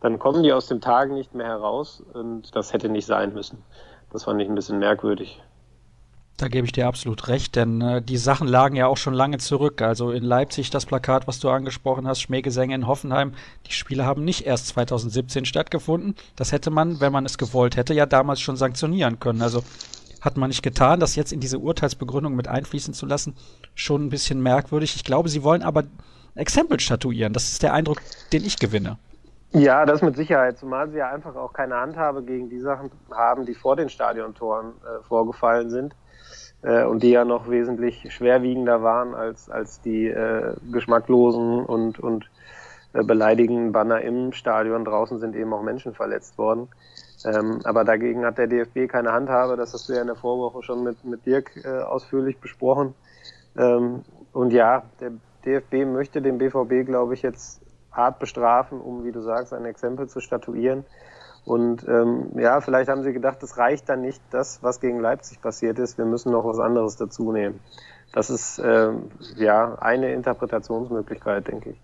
dann 0.00 0.18
kommen 0.18 0.42
die 0.42 0.54
aus 0.54 0.66
dem 0.66 0.80
Tagen 0.80 1.12
nicht 1.12 1.34
mehr 1.34 1.46
heraus 1.46 2.02
und 2.14 2.56
das 2.56 2.72
hätte 2.72 2.88
nicht 2.88 3.04
sein 3.04 3.34
müssen. 3.34 3.62
Das 4.10 4.24
fand 4.24 4.40
ich 4.40 4.48
ein 4.48 4.54
bisschen 4.54 4.78
merkwürdig. 4.78 5.42
Da 6.38 6.48
gebe 6.48 6.64
ich 6.64 6.72
dir 6.72 6.86
absolut 6.86 7.28
recht, 7.28 7.54
denn 7.54 7.82
äh, 7.82 8.00
die 8.00 8.16
Sachen 8.16 8.48
lagen 8.48 8.76
ja 8.76 8.86
auch 8.86 8.96
schon 8.96 9.12
lange 9.12 9.36
zurück. 9.36 9.82
Also 9.82 10.10
in 10.10 10.24
Leipzig 10.24 10.70
das 10.70 10.86
Plakat, 10.86 11.28
was 11.28 11.38
du 11.38 11.50
angesprochen 11.50 12.08
hast, 12.08 12.22
Schmähgesänge 12.22 12.74
in 12.74 12.86
Hoffenheim, 12.86 13.34
die 13.66 13.72
Spiele 13.72 14.06
haben 14.06 14.24
nicht 14.24 14.46
erst 14.46 14.68
2017 14.68 15.44
stattgefunden. 15.44 16.16
Das 16.34 16.50
hätte 16.50 16.70
man, 16.70 16.98
wenn 17.00 17.12
man 17.12 17.26
es 17.26 17.36
gewollt 17.36 17.76
hätte, 17.76 17.92
ja 17.92 18.06
damals 18.06 18.40
schon 18.40 18.56
sanktionieren 18.56 19.20
können. 19.20 19.42
Also 19.42 19.62
hat 20.22 20.36
man 20.36 20.48
nicht 20.48 20.62
getan, 20.62 21.00
das 21.00 21.16
jetzt 21.16 21.32
in 21.32 21.40
diese 21.40 21.58
Urteilsbegründung 21.58 22.34
mit 22.34 22.48
einfließen 22.48 22.94
zu 22.94 23.04
lassen, 23.04 23.34
schon 23.74 24.06
ein 24.06 24.08
bisschen 24.08 24.40
merkwürdig. 24.40 24.96
Ich 24.96 25.04
glaube, 25.04 25.28
sie 25.28 25.42
wollen 25.42 25.62
aber 25.62 25.84
Exempel 26.34 26.80
statuieren. 26.80 27.32
Das 27.32 27.52
ist 27.52 27.62
der 27.62 27.74
Eindruck, 27.74 28.00
den 28.32 28.44
ich 28.44 28.58
gewinne. 28.58 28.98
Ja, 29.50 29.84
das 29.84 30.00
mit 30.00 30.16
Sicherheit, 30.16 30.56
zumal 30.56 30.88
sie 30.90 30.98
ja 30.98 31.10
einfach 31.10 31.34
auch 31.36 31.52
keine 31.52 31.74
Handhabe 31.74 32.22
gegen 32.22 32.48
die 32.48 32.60
Sachen 32.60 32.90
haben, 33.10 33.44
die 33.44 33.54
vor 33.54 33.76
den 33.76 33.90
Stadiontoren 33.90 34.68
äh, 34.68 35.02
vorgefallen 35.02 35.68
sind 35.68 35.94
äh, 36.62 36.84
und 36.84 37.02
die 37.02 37.10
ja 37.10 37.26
noch 37.26 37.50
wesentlich 37.50 38.14
schwerwiegender 38.14 38.82
waren 38.82 39.14
als, 39.14 39.50
als 39.50 39.82
die 39.82 40.06
äh, 40.06 40.54
geschmacklosen 40.70 41.66
und, 41.66 41.98
und 41.98 42.30
äh, 42.94 43.02
beleidigenden 43.04 43.72
Banner 43.72 44.00
im 44.00 44.32
Stadion. 44.32 44.86
Draußen 44.86 45.18
sind 45.18 45.36
eben 45.36 45.52
auch 45.52 45.62
Menschen 45.62 45.92
verletzt 45.92 46.38
worden. 46.38 46.68
Ähm, 47.24 47.60
aber 47.64 47.84
dagegen 47.84 48.24
hat 48.24 48.38
der 48.38 48.46
DFB 48.46 48.88
keine 48.88 49.12
Handhabe. 49.12 49.56
Das 49.56 49.72
hast 49.72 49.88
du 49.88 49.92
ja 49.92 50.00
in 50.00 50.06
der 50.06 50.16
Vorwoche 50.16 50.62
schon 50.62 50.82
mit, 50.82 51.04
mit 51.04 51.24
Dirk 51.26 51.52
äh, 51.64 51.82
ausführlich 51.82 52.38
besprochen. 52.38 52.94
Ähm, 53.56 54.02
und 54.32 54.52
ja, 54.52 54.84
der 55.00 55.12
DFB 55.44 55.86
möchte 55.86 56.22
den 56.22 56.38
BVB, 56.38 56.86
glaube 56.86 57.14
ich, 57.14 57.22
jetzt 57.22 57.60
hart 57.90 58.18
bestrafen, 58.18 58.80
um, 58.80 59.04
wie 59.04 59.12
du 59.12 59.20
sagst, 59.20 59.52
ein 59.52 59.64
Exempel 59.66 60.08
zu 60.08 60.20
statuieren. 60.20 60.84
Und 61.44 61.86
ähm, 61.88 62.30
ja, 62.38 62.60
vielleicht 62.60 62.88
haben 62.88 63.02
sie 63.02 63.12
gedacht, 63.12 63.42
es 63.42 63.58
reicht 63.58 63.88
dann 63.88 64.00
nicht 64.00 64.22
das, 64.30 64.62
was 64.62 64.80
gegen 64.80 65.00
Leipzig 65.00 65.40
passiert 65.40 65.78
ist. 65.78 65.98
Wir 65.98 66.04
müssen 66.04 66.30
noch 66.30 66.44
was 66.44 66.60
anderes 66.60 66.96
dazu 66.96 67.32
nehmen. 67.32 67.60
Das 68.12 68.30
ist 68.30 68.60
ähm, 68.64 69.10
ja 69.36 69.76
eine 69.80 70.12
Interpretationsmöglichkeit, 70.12 71.48
denke 71.48 71.70
ich. 71.70 71.80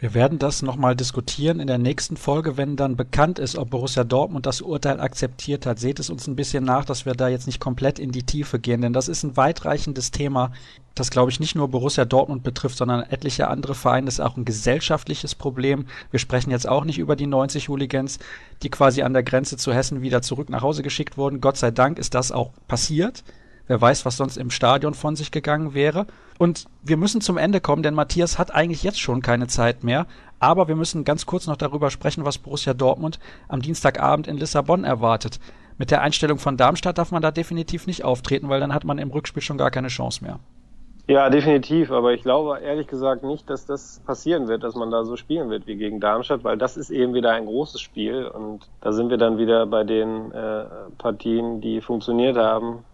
Wir 0.00 0.14
werden 0.14 0.38
das 0.38 0.62
nochmal 0.62 0.96
diskutieren 0.96 1.60
in 1.60 1.66
der 1.66 1.76
nächsten 1.76 2.16
Folge, 2.16 2.56
wenn 2.56 2.74
dann 2.74 2.96
bekannt 2.96 3.38
ist, 3.38 3.58
ob 3.58 3.68
Borussia 3.68 4.02
Dortmund 4.02 4.46
das 4.46 4.62
Urteil 4.62 4.98
akzeptiert 4.98 5.66
hat. 5.66 5.78
Seht 5.78 6.00
es 6.00 6.08
uns 6.08 6.26
ein 6.26 6.36
bisschen 6.36 6.64
nach, 6.64 6.86
dass 6.86 7.04
wir 7.04 7.12
da 7.12 7.28
jetzt 7.28 7.46
nicht 7.46 7.60
komplett 7.60 7.98
in 7.98 8.10
die 8.10 8.22
Tiefe 8.22 8.58
gehen, 8.58 8.80
denn 8.80 8.94
das 8.94 9.08
ist 9.08 9.24
ein 9.24 9.36
weitreichendes 9.36 10.10
Thema, 10.10 10.52
das 10.94 11.10
glaube 11.10 11.30
ich 11.30 11.38
nicht 11.38 11.54
nur 11.54 11.68
Borussia 11.68 12.06
Dortmund 12.06 12.42
betrifft, 12.42 12.78
sondern 12.78 13.02
etliche 13.02 13.48
andere 13.48 13.74
Vereine. 13.74 14.06
Das 14.06 14.14
ist 14.14 14.20
auch 14.20 14.38
ein 14.38 14.46
gesellschaftliches 14.46 15.34
Problem. 15.34 15.84
Wir 16.10 16.18
sprechen 16.18 16.50
jetzt 16.50 16.66
auch 16.66 16.86
nicht 16.86 16.98
über 16.98 17.14
die 17.14 17.26
90 17.26 17.68
Hooligans, 17.68 18.20
die 18.62 18.70
quasi 18.70 19.02
an 19.02 19.12
der 19.12 19.22
Grenze 19.22 19.58
zu 19.58 19.74
Hessen 19.74 20.00
wieder 20.00 20.22
zurück 20.22 20.48
nach 20.48 20.62
Hause 20.62 20.82
geschickt 20.82 21.18
wurden. 21.18 21.42
Gott 21.42 21.58
sei 21.58 21.72
Dank 21.72 21.98
ist 21.98 22.14
das 22.14 22.32
auch 22.32 22.52
passiert. 22.68 23.22
Wer 23.70 23.80
weiß, 23.80 24.04
was 24.04 24.16
sonst 24.16 24.36
im 24.36 24.50
Stadion 24.50 24.94
von 24.94 25.14
sich 25.14 25.30
gegangen 25.30 25.74
wäre. 25.74 26.08
Und 26.38 26.64
wir 26.82 26.96
müssen 26.96 27.20
zum 27.20 27.38
Ende 27.38 27.60
kommen, 27.60 27.84
denn 27.84 27.94
Matthias 27.94 28.36
hat 28.36 28.52
eigentlich 28.52 28.82
jetzt 28.82 28.98
schon 28.98 29.22
keine 29.22 29.46
Zeit 29.46 29.84
mehr. 29.84 30.08
Aber 30.40 30.66
wir 30.66 30.74
müssen 30.74 31.04
ganz 31.04 31.24
kurz 31.24 31.46
noch 31.46 31.54
darüber 31.54 31.88
sprechen, 31.90 32.24
was 32.24 32.38
Borussia 32.38 32.74
Dortmund 32.74 33.20
am 33.46 33.62
Dienstagabend 33.62 34.26
in 34.26 34.38
Lissabon 34.38 34.82
erwartet. 34.82 35.38
Mit 35.78 35.92
der 35.92 36.02
Einstellung 36.02 36.38
von 36.38 36.56
Darmstadt 36.56 36.98
darf 36.98 37.12
man 37.12 37.22
da 37.22 37.30
definitiv 37.30 37.86
nicht 37.86 38.02
auftreten, 38.02 38.48
weil 38.48 38.58
dann 38.58 38.74
hat 38.74 38.82
man 38.82 38.98
im 38.98 39.12
Rückspiel 39.12 39.40
schon 39.40 39.56
gar 39.56 39.70
keine 39.70 39.86
Chance 39.86 40.24
mehr. 40.24 40.40
Ja, 41.06 41.30
definitiv. 41.30 41.92
Aber 41.92 42.12
ich 42.12 42.22
glaube 42.22 42.58
ehrlich 42.58 42.88
gesagt 42.88 43.22
nicht, 43.22 43.48
dass 43.48 43.66
das 43.66 44.02
passieren 44.04 44.48
wird, 44.48 44.64
dass 44.64 44.74
man 44.74 44.90
da 44.90 45.04
so 45.04 45.14
spielen 45.14 45.48
wird 45.48 45.68
wie 45.68 45.76
gegen 45.76 46.00
Darmstadt, 46.00 46.42
weil 46.42 46.58
das 46.58 46.76
ist 46.76 46.90
eben 46.90 47.14
wieder 47.14 47.30
ein 47.30 47.46
großes 47.46 47.80
Spiel 47.80 48.26
und 48.26 48.68
da 48.80 48.90
sind 48.90 49.10
wir 49.10 49.16
dann 49.16 49.38
wieder 49.38 49.64
bei 49.66 49.84
den 49.84 50.32
äh, 50.32 50.64
Partien, 50.98 51.60
die 51.60 51.80
funktioniert 51.80 52.36
haben. 52.36 52.84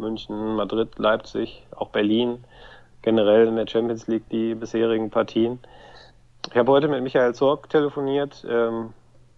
München, 0.00 0.56
Madrid, 0.56 0.98
Leipzig, 0.98 1.66
auch 1.76 1.90
Berlin, 1.90 2.44
generell 3.02 3.46
in 3.46 3.56
der 3.56 3.66
Champions 3.68 4.06
League 4.08 4.28
die 4.30 4.54
bisherigen 4.54 5.10
Partien. 5.10 5.58
Ich 6.48 6.56
habe 6.56 6.72
heute 6.72 6.88
mit 6.88 7.02
Michael 7.02 7.34
Zorg 7.34 7.68
telefoniert. 7.68 8.44
Ähm, 8.48 8.94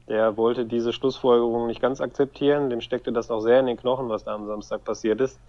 der 0.08 0.36
wollte 0.36 0.64
diese 0.64 0.92
Schlussfolgerung 0.92 1.66
nicht 1.66 1.80
ganz 1.80 2.00
akzeptieren. 2.00 2.70
Dem 2.70 2.80
steckte 2.80 3.12
das 3.12 3.30
auch 3.30 3.40
sehr 3.40 3.60
in 3.60 3.66
den 3.66 3.76
Knochen, 3.76 4.08
was 4.08 4.24
da 4.24 4.34
am 4.34 4.46
Samstag 4.46 4.84
passiert 4.84 5.20
ist. 5.20 5.40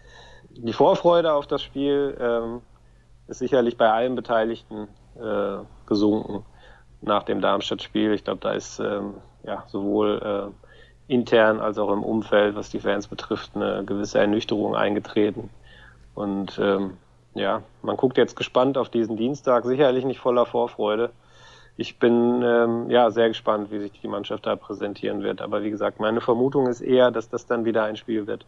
Die 0.49 0.73
Vorfreude 0.73 1.34
auf 1.34 1.47
das 1.47 1.62
Spiel 1.62 2.15
ähm, 2.19 2.62
ist 3.28 3.39
sicherlich 3.39 3.78
bei 3.78 3.91
allen 3.91 4.15
Beteiligten 4.15 4.88
äh, 5.15 5.58
gesunken 5.86 6.45
nach 7.02 7.23
dem 7.23 7.41
Darmstadt-Spiel. 7.41 8.13
Ich 8.13 8.23
glaube, 8.23 8.39
da 8.41 8.52
ist 8.52 8.80
ähm, 8.80 9.15
ja, 9.43 9.63
sowohl 9.67 10.52
äh, 10.54 10.72
intern 11.07 11.59
als 11.59 11.77
auch 11.77 11.91
im 11.91 12.03
Umfeld, 12.03 12.55
was 12.55 12.69
die 12.69 12.79
Fans 12.79 13.07
betrifft, 13.07 13.51
eine 13.55 13.83
gewisse 13.85 14.19
Ernüchterung 14.19 14.75
eingetreten. 14.75 15.49
Und 16.15 16.59
ähm, 16.61 16.97
ja, 17.33 17.63
man 17.81 17.97
guckt 17.97 18.17
jetzt 18.17 18.35
gespannt 18.35 18.77
auf 18.77 18.89
diesen 18.89 19.17
Dienstag, 19.17 19.65
sicherlich 19.65 20.05
nicht 20.05 20.19
voller 20.19 20.45
Vorfreude. 20.45 21.11
Ich 21.75 21.97
bin 21.97 22.43
ähm, 22.43 22.89
ja 22.89 23.09
sehr 23.09 23.29
gespannt, 23.29 23.71
wie 23.71 23.79
sich 23.79 23.91
die 23.99 24.07
Mannschaft 24.07 24.45
da 24.45 24.55
präsentieren 24.55 25.23
wird. 25.23 25.41
Aber 25.41 25.63
wie 25.63 25.71
gesagt, 25.71 25.99
meine 25.99 26.21
Vermutung 26.21 26.67
ist 26.67 26.81
eher, 26.81 27.09
dass 27.09 27.29
das 27.29 27.47
dann 27.47 27.65
wieder 27.65 27.83
ein 27.83 27.97
Spiel 27.97 28.27
wird, 28.27 28.45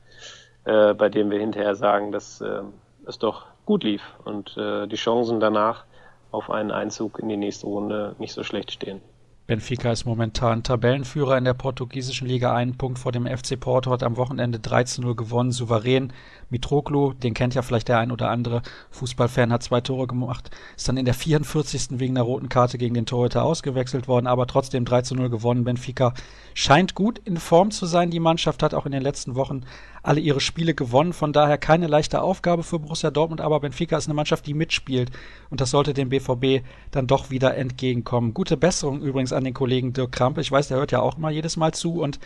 äh, 0.65 0.93
bei 0.93 1.09
dem 1.09 1.31
wir 1.31 1.39
hinterher 1.39 1.75
sagen, 1.75 2.11
dass 2.11 2.39
äh, 2.41 2.61
es 3.07 3.17
doch 3.17 3.45
gut 3.65 3.83
lief 3.83 4.03
und 4.23 4.55
äh, 4.57 4.87
die 4.87 4.95
Chancen 4.95 5.39
danach 5.39 5.85
auf 6.31 6.51
einen 6.51 6.71
Einzug 6.71 7.17
in 7.17 7.29
die 7.29 7.37
nächste 7.37 7.65
Runde 7.65 8.15
nicht 8.19 8.33
so 8.33 8.43
schlecht 8.43 8.71
stehen. 8.71 9.01
Benfica 9.47 9.91
ist 9.91 10.05
momentan 10.05 10.63
Tabellenführer 10.63 11.37
in 11.37 11.43
der 11.43 11.53
portugiesischen 11.53 12.27
Liga, 12.27 12.55
einen 12.55 12.77
Punkt 12.77 12.97
vor 12.97 13.11
dem 13.11 13.27
FC 13.27 13.59
Porto, 13.59 13.91
hat 13.91 14.01
am 14.01 14.17
Wochenende 14.17 14.57
13-0 14.57 15.13
gewonnen, 15.13 15.51
souverän. 15.51 16.11
Mitroglou, 16.49 17.13
den 17.13 17.35
kennt 17.35 17.53
ja 17.53 17.61
vielleicht 17.61 17.87
der 17.87 17.99
ein 17.99 18.11
oder 18.11 18.31
andere 18.31 18.63
Fußballfan, 18.89 19.53
hat 19.53 19.61
zwei 19.61 19.81
Tore 19.81 20.07
gemacht, 20.07 20.49
ist 20.75 20.87
dann 20.87 20.97
in 20.97 21.05
der 21.05 21.13
44. 21.13 21.99
wegen 21.99 22.17
einer 22.17 22.25
roten 22.25 22.49
Karte 22.49 22.79
gegen 22.79 22.95
den 22.95 23.05
Torhüter 23.05 23.43
ausgewechselt 23.43 24.07
worden, 24.07 24.25
aber 24.25 24.47
trotzdem 24.47 24.83
3 24.83 25.13
0 25.13 25.29
gewonnen. 25.29 25.63
Benfica 25.63 26.15
scheint 26.55 26.95
gut 26.95 27.19
in 27.19 27.37
Form 27.37 27.69
zu 27.69 27.85
sein. 27.85 28.09
Die 28.09 28.19
Mannschaft 28.19 28.63
hat 28.63 28.73
auch 28.73 28.87
in 28.87 28.93
den 28.93 29.03
letzten 29.03 29.35
Wochen 29.35 29.61
alle 30.05 30.19
ihre 30.19 30.39
Spiele 30.39 30.75
gewonnen, 30.75 31.13
von 31.13 31.33
daher 31.33 31.57
keine 31.57 31.87
leichte 31.87 32.21
Aufgabe 32.21 32.63
für 32.63 32.79
Borussia 32.79 33.09
Dortmund, 33.09 33.41
aber 33.41 33.59
Benfica 33.59 33.97
ist 33.97 34.05
eine 34.05 34.13
Mannschaft, 34.13 34.45
die 34.45 34.53
mitspielt 34.53 35.11
und 35.49 35.61
das 35.61 35.71
sollte 35.71 35.93
dem 35.93 36.09
BVB 36.09 36.63
dann 36.91 37.07
doch 37.07 37.31
wieder 37.31 37.55
entgegenkommen. 37.57 38.33
Gute 38.33 38.55
Besserung 38.55 39.01
übrigens 39.01 39.33
an 39.33 39.43
den 39.43 39.53
Kollegen 39.53 39.93
Dirk 39.93 40.11
Krampe. 40.11 40.41
Ich 40.41 40.51
weiß, 40.51 40.67
der 40.67 40.77
hört 40.77 40.91
ja 40.91 40.99
auch 41.01 41.17
immer 41.17 41.31
jedes 41.31 41.57
Mal 41.57 41.73
zu 41.73 42.01
und 42.01 42.19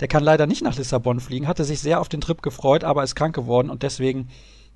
der 0.00 0.08
kann 0.08 0.22
leider 0.22 0.46
nicht 0.46 0.62
nach 0.62 0.76
Lissabon 0.76 1.20
fliegen, 1.20 1.48
hatte 1.48 1.64
sich 1.64 1.80
sehr 1.80 2.00
auf 2.00 2.08
den 2.08 2.20
Trip 2.20 2.42
gefreut, 2.42 2.84
aber 2.84 3.02
ist 3.02 3.14
krank 3.14 3.34
geworden 3.34 3.70
und 3.70 3.82
deswegen 3.82 4.28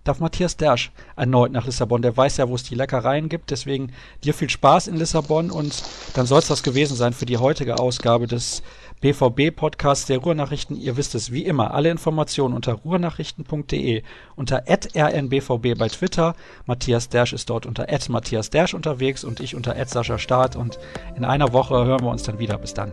darf 0.06 0.20
Matthias 0.20 0.56
Dersch 0.56 0.90
erneut 1.16 1.52
nach 1.52 1.66
Lissabon. 1.66 2.02
Der 2.02 2.16
weiß 2.16 2.36
ja, 2.38 2.48
wo 2.48 2.54
es 2.54 2.62
die 2.62 2.74
Leckereien 2.74 3.28
gibt. 3.28 3.50
Deswegen 3.50 3.92
dir 4.24 4.34
viel 4.34 4.50
Spaß 4.50 4.86
in 4.88 4.96
Lissabon 4.96 5.50
und 5.50 5.82
dann 6.14 6.26
soll 6.26 6.38
es 6.38 6.48
das 6.48 6.62
gewesen 6.62 6.96
sein 6.96 7.12
für 7.12 7.26
die 7.26 7.38
heutige 7.38 7.78
Ausgabe 7.78 8.26
des 8.26 8.62
BVB-Podcasts 9.00 10.06
der 10.06 10.18
Ruhrnachrichten. 10.18 10.76
Ihr 10.76 10.96
wisst 10.96 11.14
es 11.14 11.32
wie 11.32 11.44
immer. 11.44 11.74
Alle 11.74 11.90
Informationen 11.90 12.54
unter 12.54 12.74
ruhrnachrichten.de, 12.74 14.02
unter 14.36 14.64
rnbvb 14.66 15.74
bei 15.74 15.88
Twitter. 15.88 16.34
Matthias 16.66 17.08
Dersch 17.08 17.32
ist 17.32 17.50
dort 17.50 17.66
unter 17.66 17.86
Matthias 18.08 18.50
Dersch 18.50 18.74
unterwegs 18.74 19.24
und 19.24 19.40
ich 19.40 19.54
unter 19.54 19.74
Sascha 19.86 20.18
Start. 20.18 20.56
Und 20.56 20.78
in 21.16 21.24
einer 21.24 21.52
Woche 21.52 21.84
hören 21.84 22.02
wir 22.02 22.10
uns 22.10 22.22
dann 22.22 22.38
wieder. 22.38 22.56
Bis 22.58 22.74
dann. 22.74 22.92